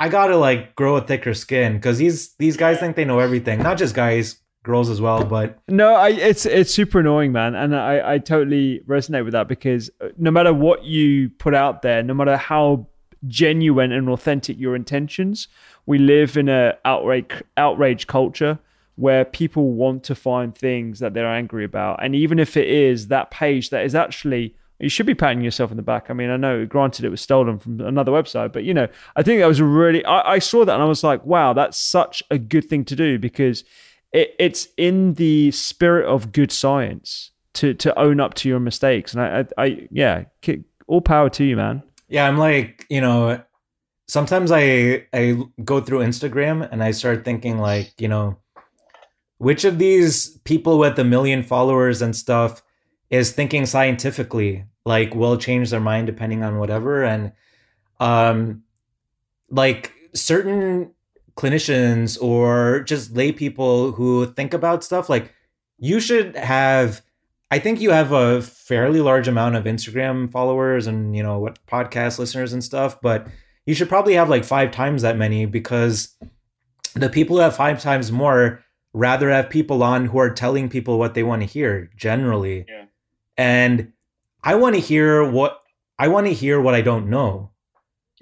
[0.00, 3.62] i gotta like grow a thicker skin because these these guys think they know everything
[3.62, 5.24] not just guys girls as well.
[5.24, 9.46] But no, I, it's it's super annoying, man, and I I totally resonate with that
[9.46, 12.88] because uh, no matter what you put out there, no matter how
[13.28, 15.46] genuine and authentic your intentions,
[15.86, 18.58] we live in a outrage outrage culture
[18.96, 23.08] where people want to find things that they're angry about, and even if it is
[23.08, 26.10] that page that is actually you should be patting yourself in the back.
[26.10, 29.22] I mean, I know, granted, it was stolen from another website, but you know, I
[29.22, 30.04] think that was a really.
[30.04, 32.96] I, I, saw that and I was like, wow, that's such a good thing to
[32.96, 33.62] do because
[34.14, 39.12] it, it's in the spirit of good science to to own up to your mistakes.
[39.12, 40.24] And I, I, I yeah,
[40.86, 41.82] all power to you, man.
[42.08, 43.42] Yeah, I'm like, you know,
[44.06, 48.38] sometimes I I go through Instagram and I start thinking like, you know,
[49.38, 52.62] which of these people with a million followers and stuff
[53.10, 57.32] is thinking scientifically, like will change their mind depending on whatever and
[58.00, 58.62] um
[59.50, 60.90] like certain
[61.36, 65.32] clinicians or just lay people who think about stuff like
[65.78, 67.02] you should have
[67.50, 71.58] i think you have a fairly large amount of instagram followers and you know what
[71.66, 73.26] podcast listeners and stuff but
[73.66, 76.14] you should probably have like five times that many because
[76.94, 80.98] the people who have five times more rather have people on who are telling people
[80.98, 82.84] what they want to hear generally yeah.
[83.36, 83.92] and
[84.44, 85.62] i want to hear what
[85.98, 87.50] i want to hear what i don't know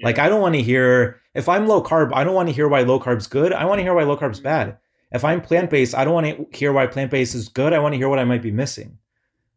[0.02, 0.08] yeah.
[0.08, 2.68] like i don't want to hear if I'm low carb, I don't want to hear
[2.68, 3.52] why low carb's good.
[3.52, 4.78] I want to hear why low carb's bad.
[5.12, 7.72] If I'm plant based, I don't want to hear why plant based is good.
[7.72, 8.98] I want to hear what I might be missing.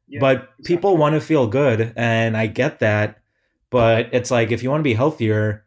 [0.08, 0.66] Yeah, but exactly.
[0.66, 3.20] people want to feel good, and I get that.
[3.70, 5.66] But it's like if you want to be healthier,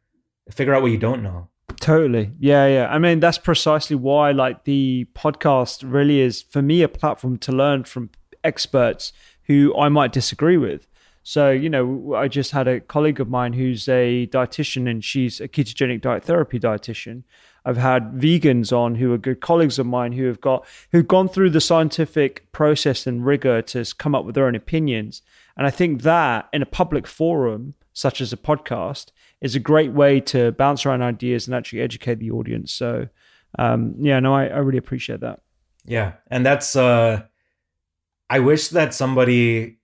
[0.50, 1.48] figure out what you don't know.
[1.80, 2.32] Totally.
[2.38, 2.88] Yeah, yeah.
[2.88, 7.52] I mean, that's precisely why like the podcast really is for me a platform to
[7.52, 8.10] learn from
[8.44, 9.12] experts
[9.44, 10.86] who I might disagree with.
[11.28, 15.42] So, you know, I just had a colleague of mine who's a dietitian and she's
[15.42, 17.24] a ketogenic diet therapy dietitian.
[17.66, 21.28] I've had vegans on who are good colleagues of mine who have got who've gone
[21.28, 25.20] through the scientific process and rigor to come up with their own opinions.
[25.54, 29.10] And I think that in a public forum such as a podcast
[29.42, 32.72] is a great way to bounce around ideas and actually educate the audience.
[32.72, 33.06] So
[33.58, 35.42] um, yeah, no, I, I really appreciate that.
[35.84, 37.24] Yeah, and that's uh
[38.30, 39.77] I wish that somebody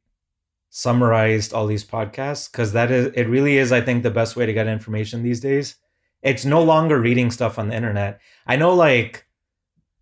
[0.77, 4.45] summarized all these podcasts because that is it really is I think the best way
[4.45, 5.77] to get information these days.
[6.21, 8.21] It's no longer reading stuff on the internet.
[8.45, 9.25] I know like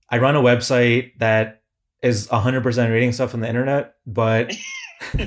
[0.08, 1.60] I run a website that
[2.02, 4.50] is 100% reading stuff on the internet, but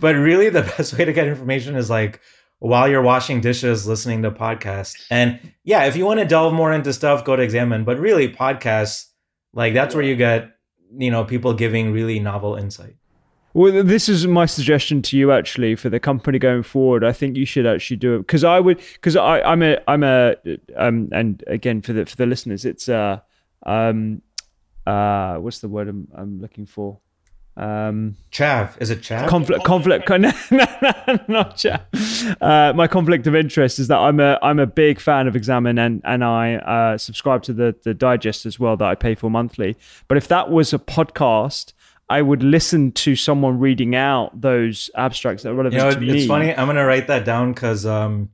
[0.00, 2.22] but really the best way to get information is like
[2.60, 4.94] while you're washing dishes listening to podcasts.
[5.10, 8.32] And yeah, if you want to delve more into stuff, go to Examine, but really
[8.32, 9.04] podcasts
[9.52, 10.56] like that's where you get,
[10.96, 12.96] you know, people giving really novel insight.
[13.54, 17.02] Well, this is my suggestion to you actually for the company going forward.
[17.02, 20.02] I think you should actually do it because I would because I I'm a I'm
[20.02, 20.36] a
[20.76, 23.20] um and again for the for the listeners it's uh
[23.64, 24.22] um
[24.86, 26.98] uh what's the word I'm, I'm looking for?
[27.56, 28.80] Um chav.
[28.80, 29.28] Is it chav?
[29.28, 30.18] conflict conflict no,
[30.50, 31.80] no, no, not chav.
[32.40, 35.78] Uh, my conflict of interest is that i'm a i'm a big fan of examine
[35.78, 39.30] and and i uh, subscribe to the the digest as well that i pay for
[39.30, 39.74] monthly.
[40.06, 41.72] But if that was a podcast
[42.10, 46.00] I would listen to someone reading out those abstracts that are relevant you know, to
[46.00, 46.18] me.
[46.18, 46.54] It's funny.
[46.54, 48.30] I'm gonna write that down because um,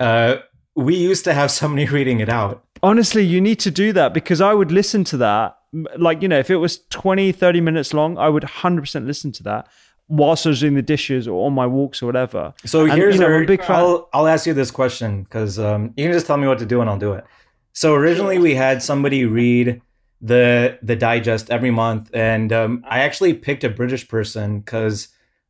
[0.00, 0.38] uh,
[0.74, 2.64] we used to have somebody reading it out.
[2.82, 5.56] Honestly, you need to do that because I would listen to that.
[5.96, 9.42] Like, you know, if it was 20, 30 minutes long, I would 100% listen to
[9.44, 9.68] that
[10.08, 12.52] whilst I was doing the dishes or on my walks or whatever.
[12.64, 13.76] So And, here's you know, I'm our, a big fan.
[13.76, 16.66] I'll, I'll ask you this question because um, you can just tell me what to
[16.66, 17.24] do and I'll do it.
[17.72, 19.80] So originally we had somebody read
[20.20, 25.08] the the digest every month, and um, I actually picked a British person because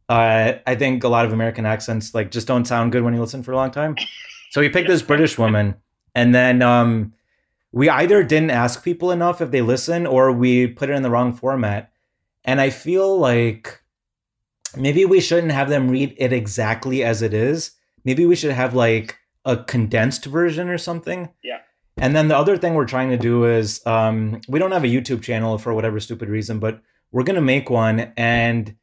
[0.09, 3.21] uh, I think a lot of American accents like just don't sound good when you
[3.21, 3.97] listen for a long time.
[4.51, 5.77] So we picked this British woman,
[6.15, 7.13] and then um,
[7.73, 11.11] we either didn't ask people enough if they listen, or we put it in the
[11.11, 11.93] wrong format.
[12.45, 13.83] And I feel like
[14.77, 17.73] maybe we shouldn't have them read it exactly as it is.
[18.05, 21.29] Maybe we should have like a condensed version or something.
[21.43, 21.59] Yeah.
[22.01, 24.89] And then the other thing we're trying to do is um, we don't have a
[24.89, 26.81] YouTube channel for whatever stupid reason, but
[27.13, 28.75] we're gonna make one and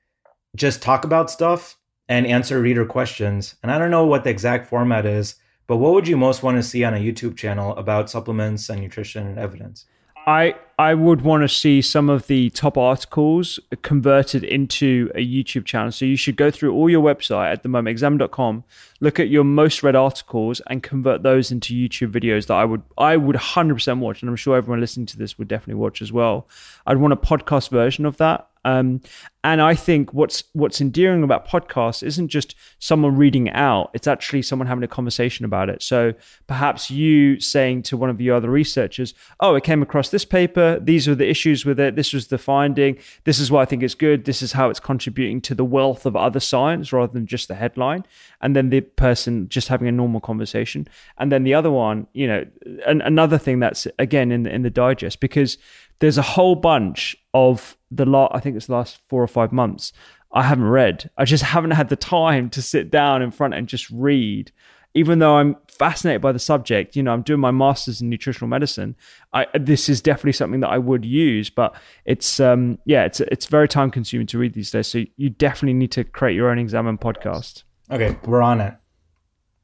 [0.56, 3.56] just talk about stuff and answer reader questions.
[3.64, 6.58] And I don't know what the exact format is, but what would you most want
[6.58, 9.86] to see on a YouTube channel about supplements and nutrition and evidence?
[10.28, 15.66] I I would want to see some of the top articles converted into a YouTube
[15.66, 15.92] channel.
[15.92, 18.64] So you should go through all your website at the moment, examine.com,
[19.00, 22.84] look at your most read articles and convert those into YouTube videos that I would
[22.96, 26.12] I would 100% watch and I'm sure everyone listening to this would definitely watch as
[26.12, 26.48] well.
[26.86, 28.48] I'd want a podcast version of that.
[28.68, 29.00] Um,
[29.46, 34.08] and I think what's what's endearing about podcasts isn't just someone reading it out; it's
[34.08, 35.82] actually someone having a conversation about it.
[35.82, 36.14] So
[36.48, 40.67] perhaps you saying to one of your other researchers, "Oh, I came across this paper.
[40.76, 41.96] These are the issues with it.
[41.96, 42.98] This was the finding.
[43.24, 44.26] This is why I think it's good.
[44.26, 47.56] This is how it's contributing to the wealth of other science rather than just the
[47.56, 48.06] headline."
[48.42, 50.88] And then the person just having a normal conversation.
[51.18, 52.46] And then the other one, you know,
[52.86, 55.58] an, another thing that's again in the, in the digest because
[56.00, 59.52] there's a whole bunch of the lot i think it's the last four or five
[59.52, 59.94] months
[60.32, 63.68] i haven't read i just haven't had the time to sit down in front and
[63.68, 64.52] just read
[64.94, 68.48] even though i'm fascinated by the subject you know i'm doing my masters in nutritional
[68.48, 68.96] medicine
[69.34, 71.76] i this is definitely something that i would use but
[72.06, 75.74] it's um yeah it's it's very time consuming to read these days so you definitely
[75.74, 78.74] need to create your own examine podcast Okay, we're on it.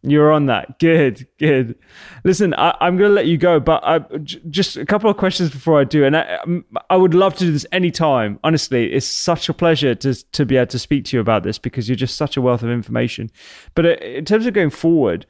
[0.01, 0.79] you're on that.
[0.79, 1.75] Good, good.
[2.23, 5.17] Listen, I, I'm going to let you go, but I, j- just a couple of
[5.17, 6.05] questions before I do.
[6.05, 8.39] And I, um, I would love to do this anytime.
[8.43, 11.57] Honestly, it's such a pleasure to, to be able to speak to you about this
[11.57, 13.29] because you're just such a wealth of information.
[13.75, 15.25] But uh, in terms of going forward,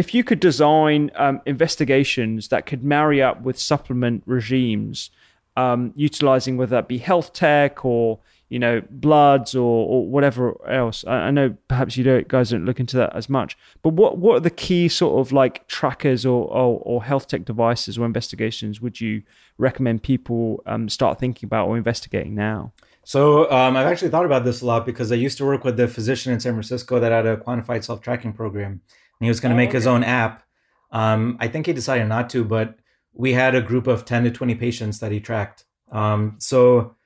[0.00, 5.10] if you could design um, investigations that could marry up with supplement regimes,
[5.58, 11.04] um, utilizing whether that be health tech or you know bloods or, or whatever else.
[11.06, 14.16] I, I know perhaps you don't guys don't look into that as much, but what
[14.16, 18.06] what are the key sort of like trackers or or, or health tech devices or
[18.06, 19.22] investigations would you
[19.58, 22.72] recommend people um, start thinking about or investigating now?
[23.04, 25.76] So um, I've actually thought about this a lot because I used to work with
[25.76, 28.80] the physician in San Francisco that had a quantified self-tracking program,
[29.20, 30.42] and he was going to make his own app.
[30.90, 32.78] Um, I think he decided not to, but
[33.12, 35.64] we had a group of ten to twenty patients that he tracked.
[35.92, 36.96] Um, so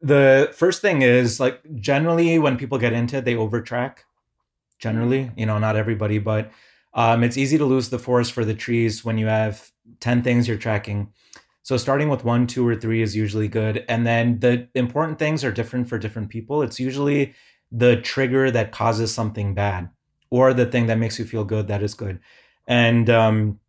[0.00, 3.98] the first thing is like generally when people get into it, they overtrack.
[4.78, 6.52] Generally, you know, not everybody, but
[6.94, 10.46] um, it's easy to lose the forest for the trees when you have ten things
[10.46, 11.12] you're tracking.
[11.62, 13.84] So starting with one, two, or three is usually good.
[13.88, 16.62] And then the important things are different for different people.
[16.62, 17.34] It's usually
[17.72, 19.90] the trigger that causes something bad
[20.30, 22.20] or the thing that makes you feel good that is good.
[22.66, 23.60] And um,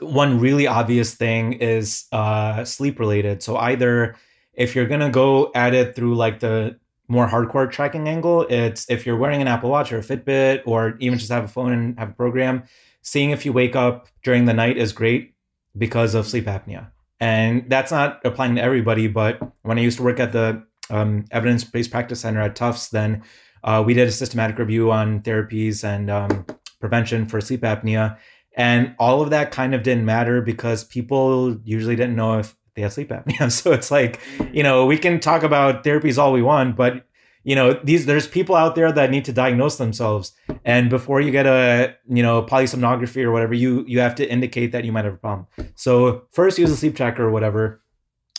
[0.00, 3.42] one really obvious thing is uh, sleep related.
[3.42, 4.16] So either
[4.54, 6.78] if you're to go at it through like the
[7.08, 10.96] more hardcore tracking angle, it's if you're wearing an Apple Watch or a Fitbit or
[11.00, 12.64] even just have a phone and have a program,
[13.02, 15.34] seeing if you wake up during the night is great
[15.76, 16.90] because of sleep apnea.
[17.20, 21.24] And that's not applying to everybody, but when I used to work at the um,
[21.30, 23.22] evidence based practice center at Tufts, then
[23.68, 26.46] uh, we did a systematic review on therapies and um,
[26.80, 28.16] prevention for sleep apnea.
[28.56, 32.80] And all of that kind of didn't matter because people usually didn't know if they
[32.80, 33.52] had sleep apnea.
[33.52, 34.20] So it's like,
[34.54, 37.04] you know, we can talk about therapies all we want, but
[37.44, 40.32] you know, these there's people out there that need to diagnose themselves.
[40.64, 44.72] And before you get a, you know, polysomnography or whatever, you you have to indicate
[44.72, 45.46] that you might have a problem.
[45.74, 47.80] So first use a sleep tracker or whatever,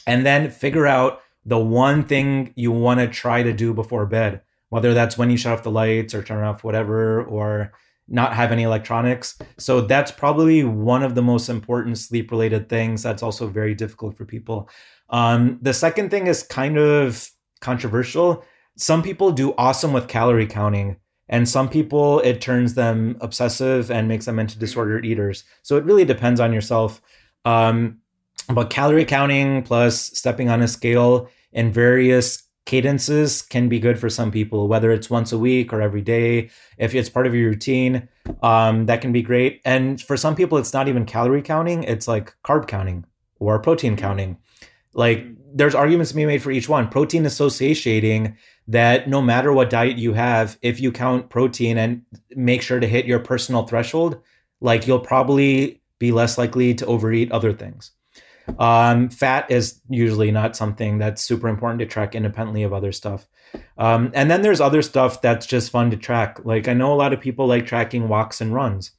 [0.06, 4.42] and then figure out the one thing you want to try to do before bed,
[4.70, 7.74] whether that's when you shut off the lights or turn off whatever, or
[8.08, 9.38] not have any electronics.
[9.58, 14.18] So that's probably one of the most important sleep related things that's also very difficult
[14.18, 14.70] for people.
[15.10, 17.30] Um, the second thing is kind of
[17.62, 18.44] controversial.
[18.78, 20.98] Some people do awesome with calorie counting,
[21.28, 25.44] and some people it turns them obsessive and makes them into disordered eaters.
[25.62, 27.02] So it really depends on yourself.
[27.46, 28.00] Um,
[28.48, 34.12] but calorie counting plus stepping on a scale and various cadences can be good for
[34.12, 36.52] some people, whether it's once a week or every day.
[36.78, 38.08] If it's part of your routine,
[38.44, 39.60] um, that can be great.
[39.66, 43.06] And for some people, it's not even calorie counting, it's like carb counting
[43.40, 44.38] or protein counting.
[44.94, 46.88] Like there's arguments to be made for each one.
[46.90, 52.04] Protein associating that no matter what diet you have, if you count protein and
[52.36, 54.22] make sure to hit your personal threshold,
[54.62, 57.94] like you'll probably be less likely to overeat other things.
[58.58, 63.28] Um, fat is usually not something that's super important to track independently of other stuff.
[63.78, 66.40] Um, and then there's other stuff that's just fun to track.
[66.44, 68.92] Like I know a lot of people like tracking walks and runs.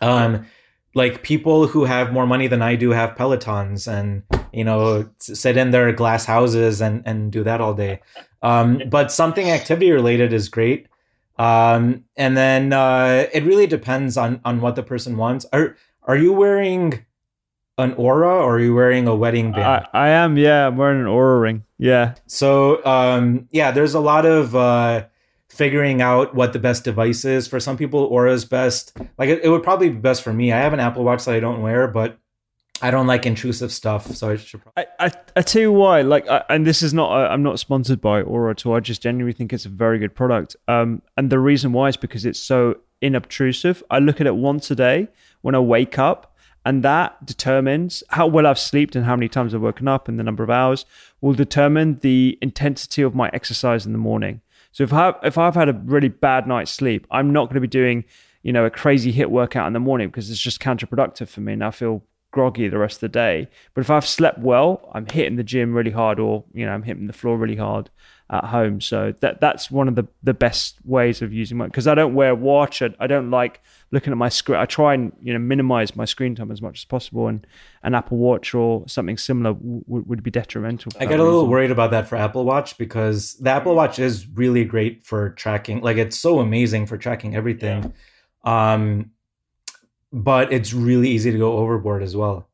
[0.00, 0.46] Um,
[0.94, 5.56] like people who have more money than I do have Pelotons and you know sit
[5.56, 8.00] in their glass houses and and do that all day.
[8.42, 10.88] Um, but something activity related is great.
[11.38, 15.46] Um, and then uh, it really depends on on what the person wants.
[15.52, 17.04] Are are you wearing
[17.78, 19.86] an Oura or are you wearing a wedding band?
[19.92, 20.66] I, I am, yeah.
[20.66, 21.64] I'm wearing an Oura ring.
[21.78, 22.14] Yeah.
[22.26, 25.06] So, um, yeah, there's a lot of uh,
[25.48, 27.48] figuring out what the best device is.
[27.48, 28.96] For some people, Oura is best.
[29.18, 30.52] Like, it, it, would probably be best for me.
[30.52, 32.18] I have an Apple Watch that I don't wear, but
[32.82, 34.14] I don't like intrusive stuff.
[34.14, 34.62] So I should.
[34.62, 34.84] Probably...
[34.98, 36.02] I, I, I tell you why.
[36.02, 37.12] Like, I, and this is not.
[37.30, 38.74] I'm not sponsored by Oura at all.
[38.74, 40.56] I just genuinely think it's a very good product.
[40.68, 43.82] Um, and the reason why is because it's so inobtrusive.
[43.90, 45.08] I look at it once a day
[45.40, 46.31] when I wake up
[46.64, 50.18] and that determines how well I've slept and how many times I've woken up and
[50.18, 50.84] the number of hours
[51.20, 54.40] will determine the intensity of my exercise in the morning.
[54.70, 57.60] So if I if I've had a really bad night's sleep, I'm not going to
[57.60, 58.04] be doing
[58.42, 61.52] you know a crazy HIIT workout in the morning because it's just counterproductive for me
[61.52, 63.48] and I feel groggy the rest of the day.
[63.74, 66.84] But if I've slept well, I'm hitting the gym really hard or you know I'm
[66.84, 67.90] hitting the floor really hard
[68.32, 68.80] at home.
[68.80, 72.14] So that that's one of the the best ways of using my because I don't
[72.14, 72.80] wear a watch.
[72.80, 73.60] I, I don't like
[73.90, 74.58] looking at my screen.
[74.58, 77.46] I try and you know minimize my screen time as much as possible, and
[77.82, 80.90] an Apple Watch or something similar w- would be detrimental.
[80.98, 84.26] I get a little worried about that for Apple Watch because the Apple Watch is
[84.26, 85.82] really great for tracking.
[85.82, 87.92] Like it's so amazing for tracking everything,
[88.44, 88.72] yeah.
[88.72, 89.10] um,
[90.10, 92.48] but it's really easy to go overboard as well.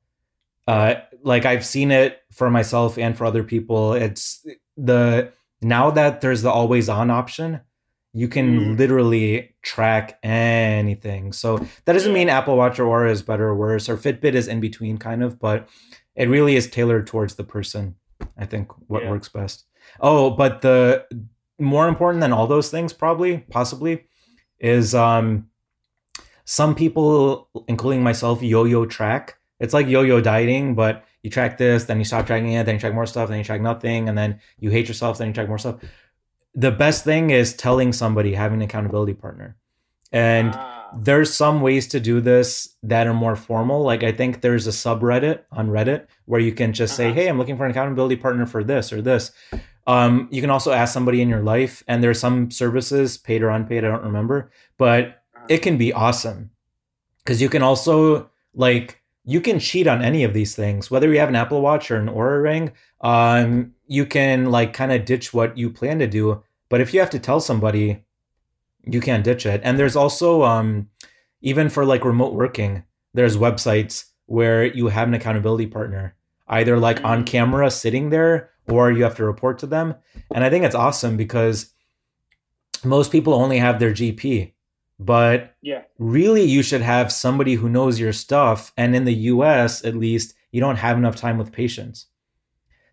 [0.66, 3.94] Uh, like I've seen it for myself and for other people.
[3.94, 4.44] It's
[4.76, 7.60] the now that there's the always on option,
[8.12, 8.78] you can mm.
[8.78, 11.32] literally track anything.
[11.32, 14.48] So that doesn't mean Apple Watch or Oura is better or worse, or Fitbit is
[14.48, 15.68] in between, kind of, but
[16.16, 17.96] it really is tailored towards the person.
[18.36, 19.10] I think what yeah.
[19.10, 19.64] works best.
[20.00, 21.06] Oh, but the
[21.58, 24.04] more important than all those things, probably, possibly,
[24.58, 25.48] is um,
[26.44, 29.38] some people, including myself, yo-yo track.
[29.60, 32.80] It's like yo-yo dieting, but you track this, then you stop tracking it, then you
[32.80, 35.48] track more stuff, then you track nothing, and then you hate yourself, then you track
[35.48, 35.76] more stuff.
[36.54, 39.56] The best thing is telling somebody, having an accountability partner.
[40.12, 40.90] And ah.
[40.96, 43.82] there's some ways to do this that are more formal.
[43.82, 47.10] Like I think there's a subreddit on Reddit where you can just uh-huh.
[47.10, 49.32] say, "Hey, I'm looking for an accountability partner for this or this."
[49.86, 53.48] Um, you can also ask somebody in your life, and there's some services, paid or
[53.48, 55.46] unpaid, I don't remember, but uh-huh.
[55.48, 56.50] it can be awesome
[57.18, 61.18] because you can also like you can cheat on any of these things, whether you
[61.18, 62.72] have an Apple Watch or an Oura Ring.
[63.02, 67.00] Um, you can like kind of ditch what you plan to do, but if you
[67.00, 68.02] have to tell somebody,
[68.86, 69.60] you can't ditch it.
[69.62, 70.88] And there's also um,
[71.42, 76.16] even for like remote working, there's websites where you have an accountability partner,
[76.48, 77.26] either like on mm.
[77.26, 79.94] camera sitting there or you have to report to them.
[80.34, 81.74] And I think it's awesome because
[82.82, 84.52] most people only have their GP
[84.98, 89.84] but yeah really you should have somebody who knows your stuff and in the us
[89.84, 92.06] at least you don't have enough time with patients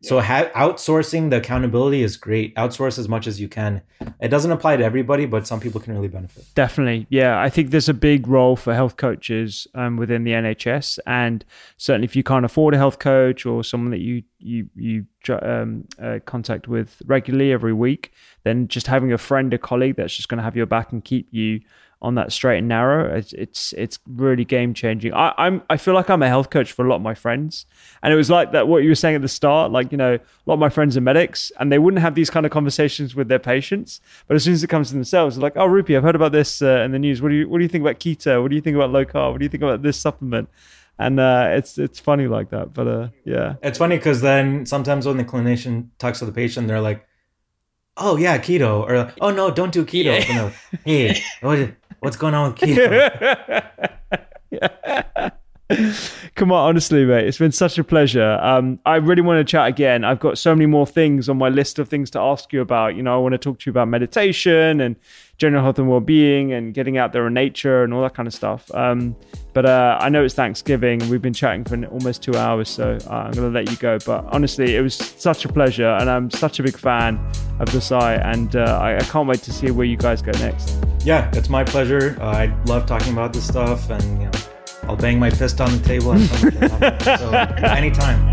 [0.05, 2.53] So ha- outsourcing the accountability is great.
[2.55, 3.81] Outsource as much as you can.
[4.21, 6.45] It doesn't apply to everybody, but some people can really benefit.
[6.53, 7.41] Definitely, yeah.
[7.41, 11.43] I think there's a big role for health coaches um, within the NHS, and
[11.77, 15.05] certainly if you can't afford a health coach or someone that you you you
[15.41, 18.11] um, uh, contact with regularly every week,
[18.43, 21.03] then just having a friend, a colleague that's just going to have your back and
[21.03, 21.61] keep you
[22.01, 23.15] on that straight and narrow.
[23.15, 25.13] It's it's, it's really game changing.
[25.13, 27.65] I, I'm I feel like I'm a health coach for a lot of my friends,
[28.03, 29.71] and it was like that what you were saying at the start.
[29.71, 32.29] Like you know, a lot of my friends are medics, and they wouldn't have these
[32.29, 34.01] kind of conversations with their patients.
[34.27, 36.31] But as soon as it comes to themselves, they're like, "Oh, Rupy, I've heard about
[36.31, 37.21] this uh, in the news.
[37.21, 38.41] What do you what do you think about keto?
[38.41, 39.31] What do you think about low carb?
[39.31, 40.49] What do you think about this supplement?"
[40.97, 42.73] and uh, it's it's funny like that.
[42.73, 46.67] But uh, yeah, it's funny because then sometimes when the clinician talks to the patient,
[46.67, 47.05] they're like,
[47.97, 50.51] "Oh yeah, keto," or "Oh no, don't do keto." Yeah.
[50.83, 53.63] hey, what, what's going on with keto?
[56.35, 58.37] Come on, honestly, mate, it's been such a pleasure.
[58.41, 60.03] Um, I really want to chat again.
[60.03, 62.95] I've got so many more things on my list of things to ask you about.
[62.95, 64.95] You know, I want to talk to you about meditation and
[65.37, 68.33] general health and well-being and getting out there in nature and all that kind of
[68.33, 68.69] stuff.
[68.75, 69.15] Um,
[69.53, 70.99] but uh, I know it's Thanksgiving.
[71.09, 73.97] We've been chatting for almost two hours, so uh, I'm going to let you go.
[74.05, 77.19] But honestly, it was such a pleasure, and I'm such a big fan
[77.59, 80.31] of the site, and uh, I, I, can't wait to see where you guys go
[80.33, 80.77] next.
[81.03, 82.17] Yeah, it's my pleasure.
[82.21, 84.31] I love talking about this stuff, and you know,
[84.87, 86.29] I'll bang my fist on the table and
[87.03, 87.31] so
[87.65, 88.31] anytime.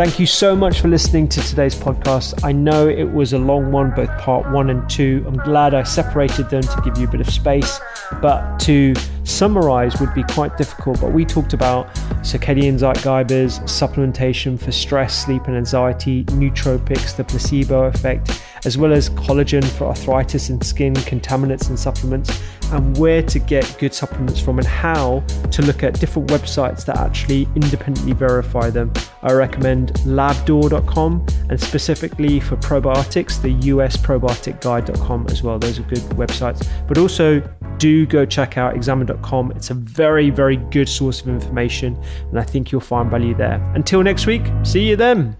[0.00, 2.42] Thank you so much for listening to today's podcast.
[2.42, 5.22] I know it was a long one, both part one and two.
[5.26, 7.78] I'm glad I separated them to give you a bit of space,
[8.22, 8.94] but to
[9.30, 11.00] summarize would be quite difficult.
[11.00, 17.84] But we talked about circadian zeitgebers, supplementation for stress, sleep, and anxiety, nootropics, the placebo
[17.84, 22.40] effect, as well as collagen for arthritis and skin, contaminants and supplements,
[22.72, 25.20] and where to get good supplements from and how
[25.50, 28.92] to look at different websites that actually independently verify them.
[29.22, 35.58] I recommend labdoor.com and specifically for probiotics, the US probioticguide.com as well.
[35.58, 36.66] Those are good websites.
[36.86, 37.40] But also
[37.78, 39.19] do go check out examine.com.
[39.56, 41.96] It's a very, very good source of information,
[42.30, 43.60] and I think you'll find value there.
[43.74, 45.39] Until next week, see you then.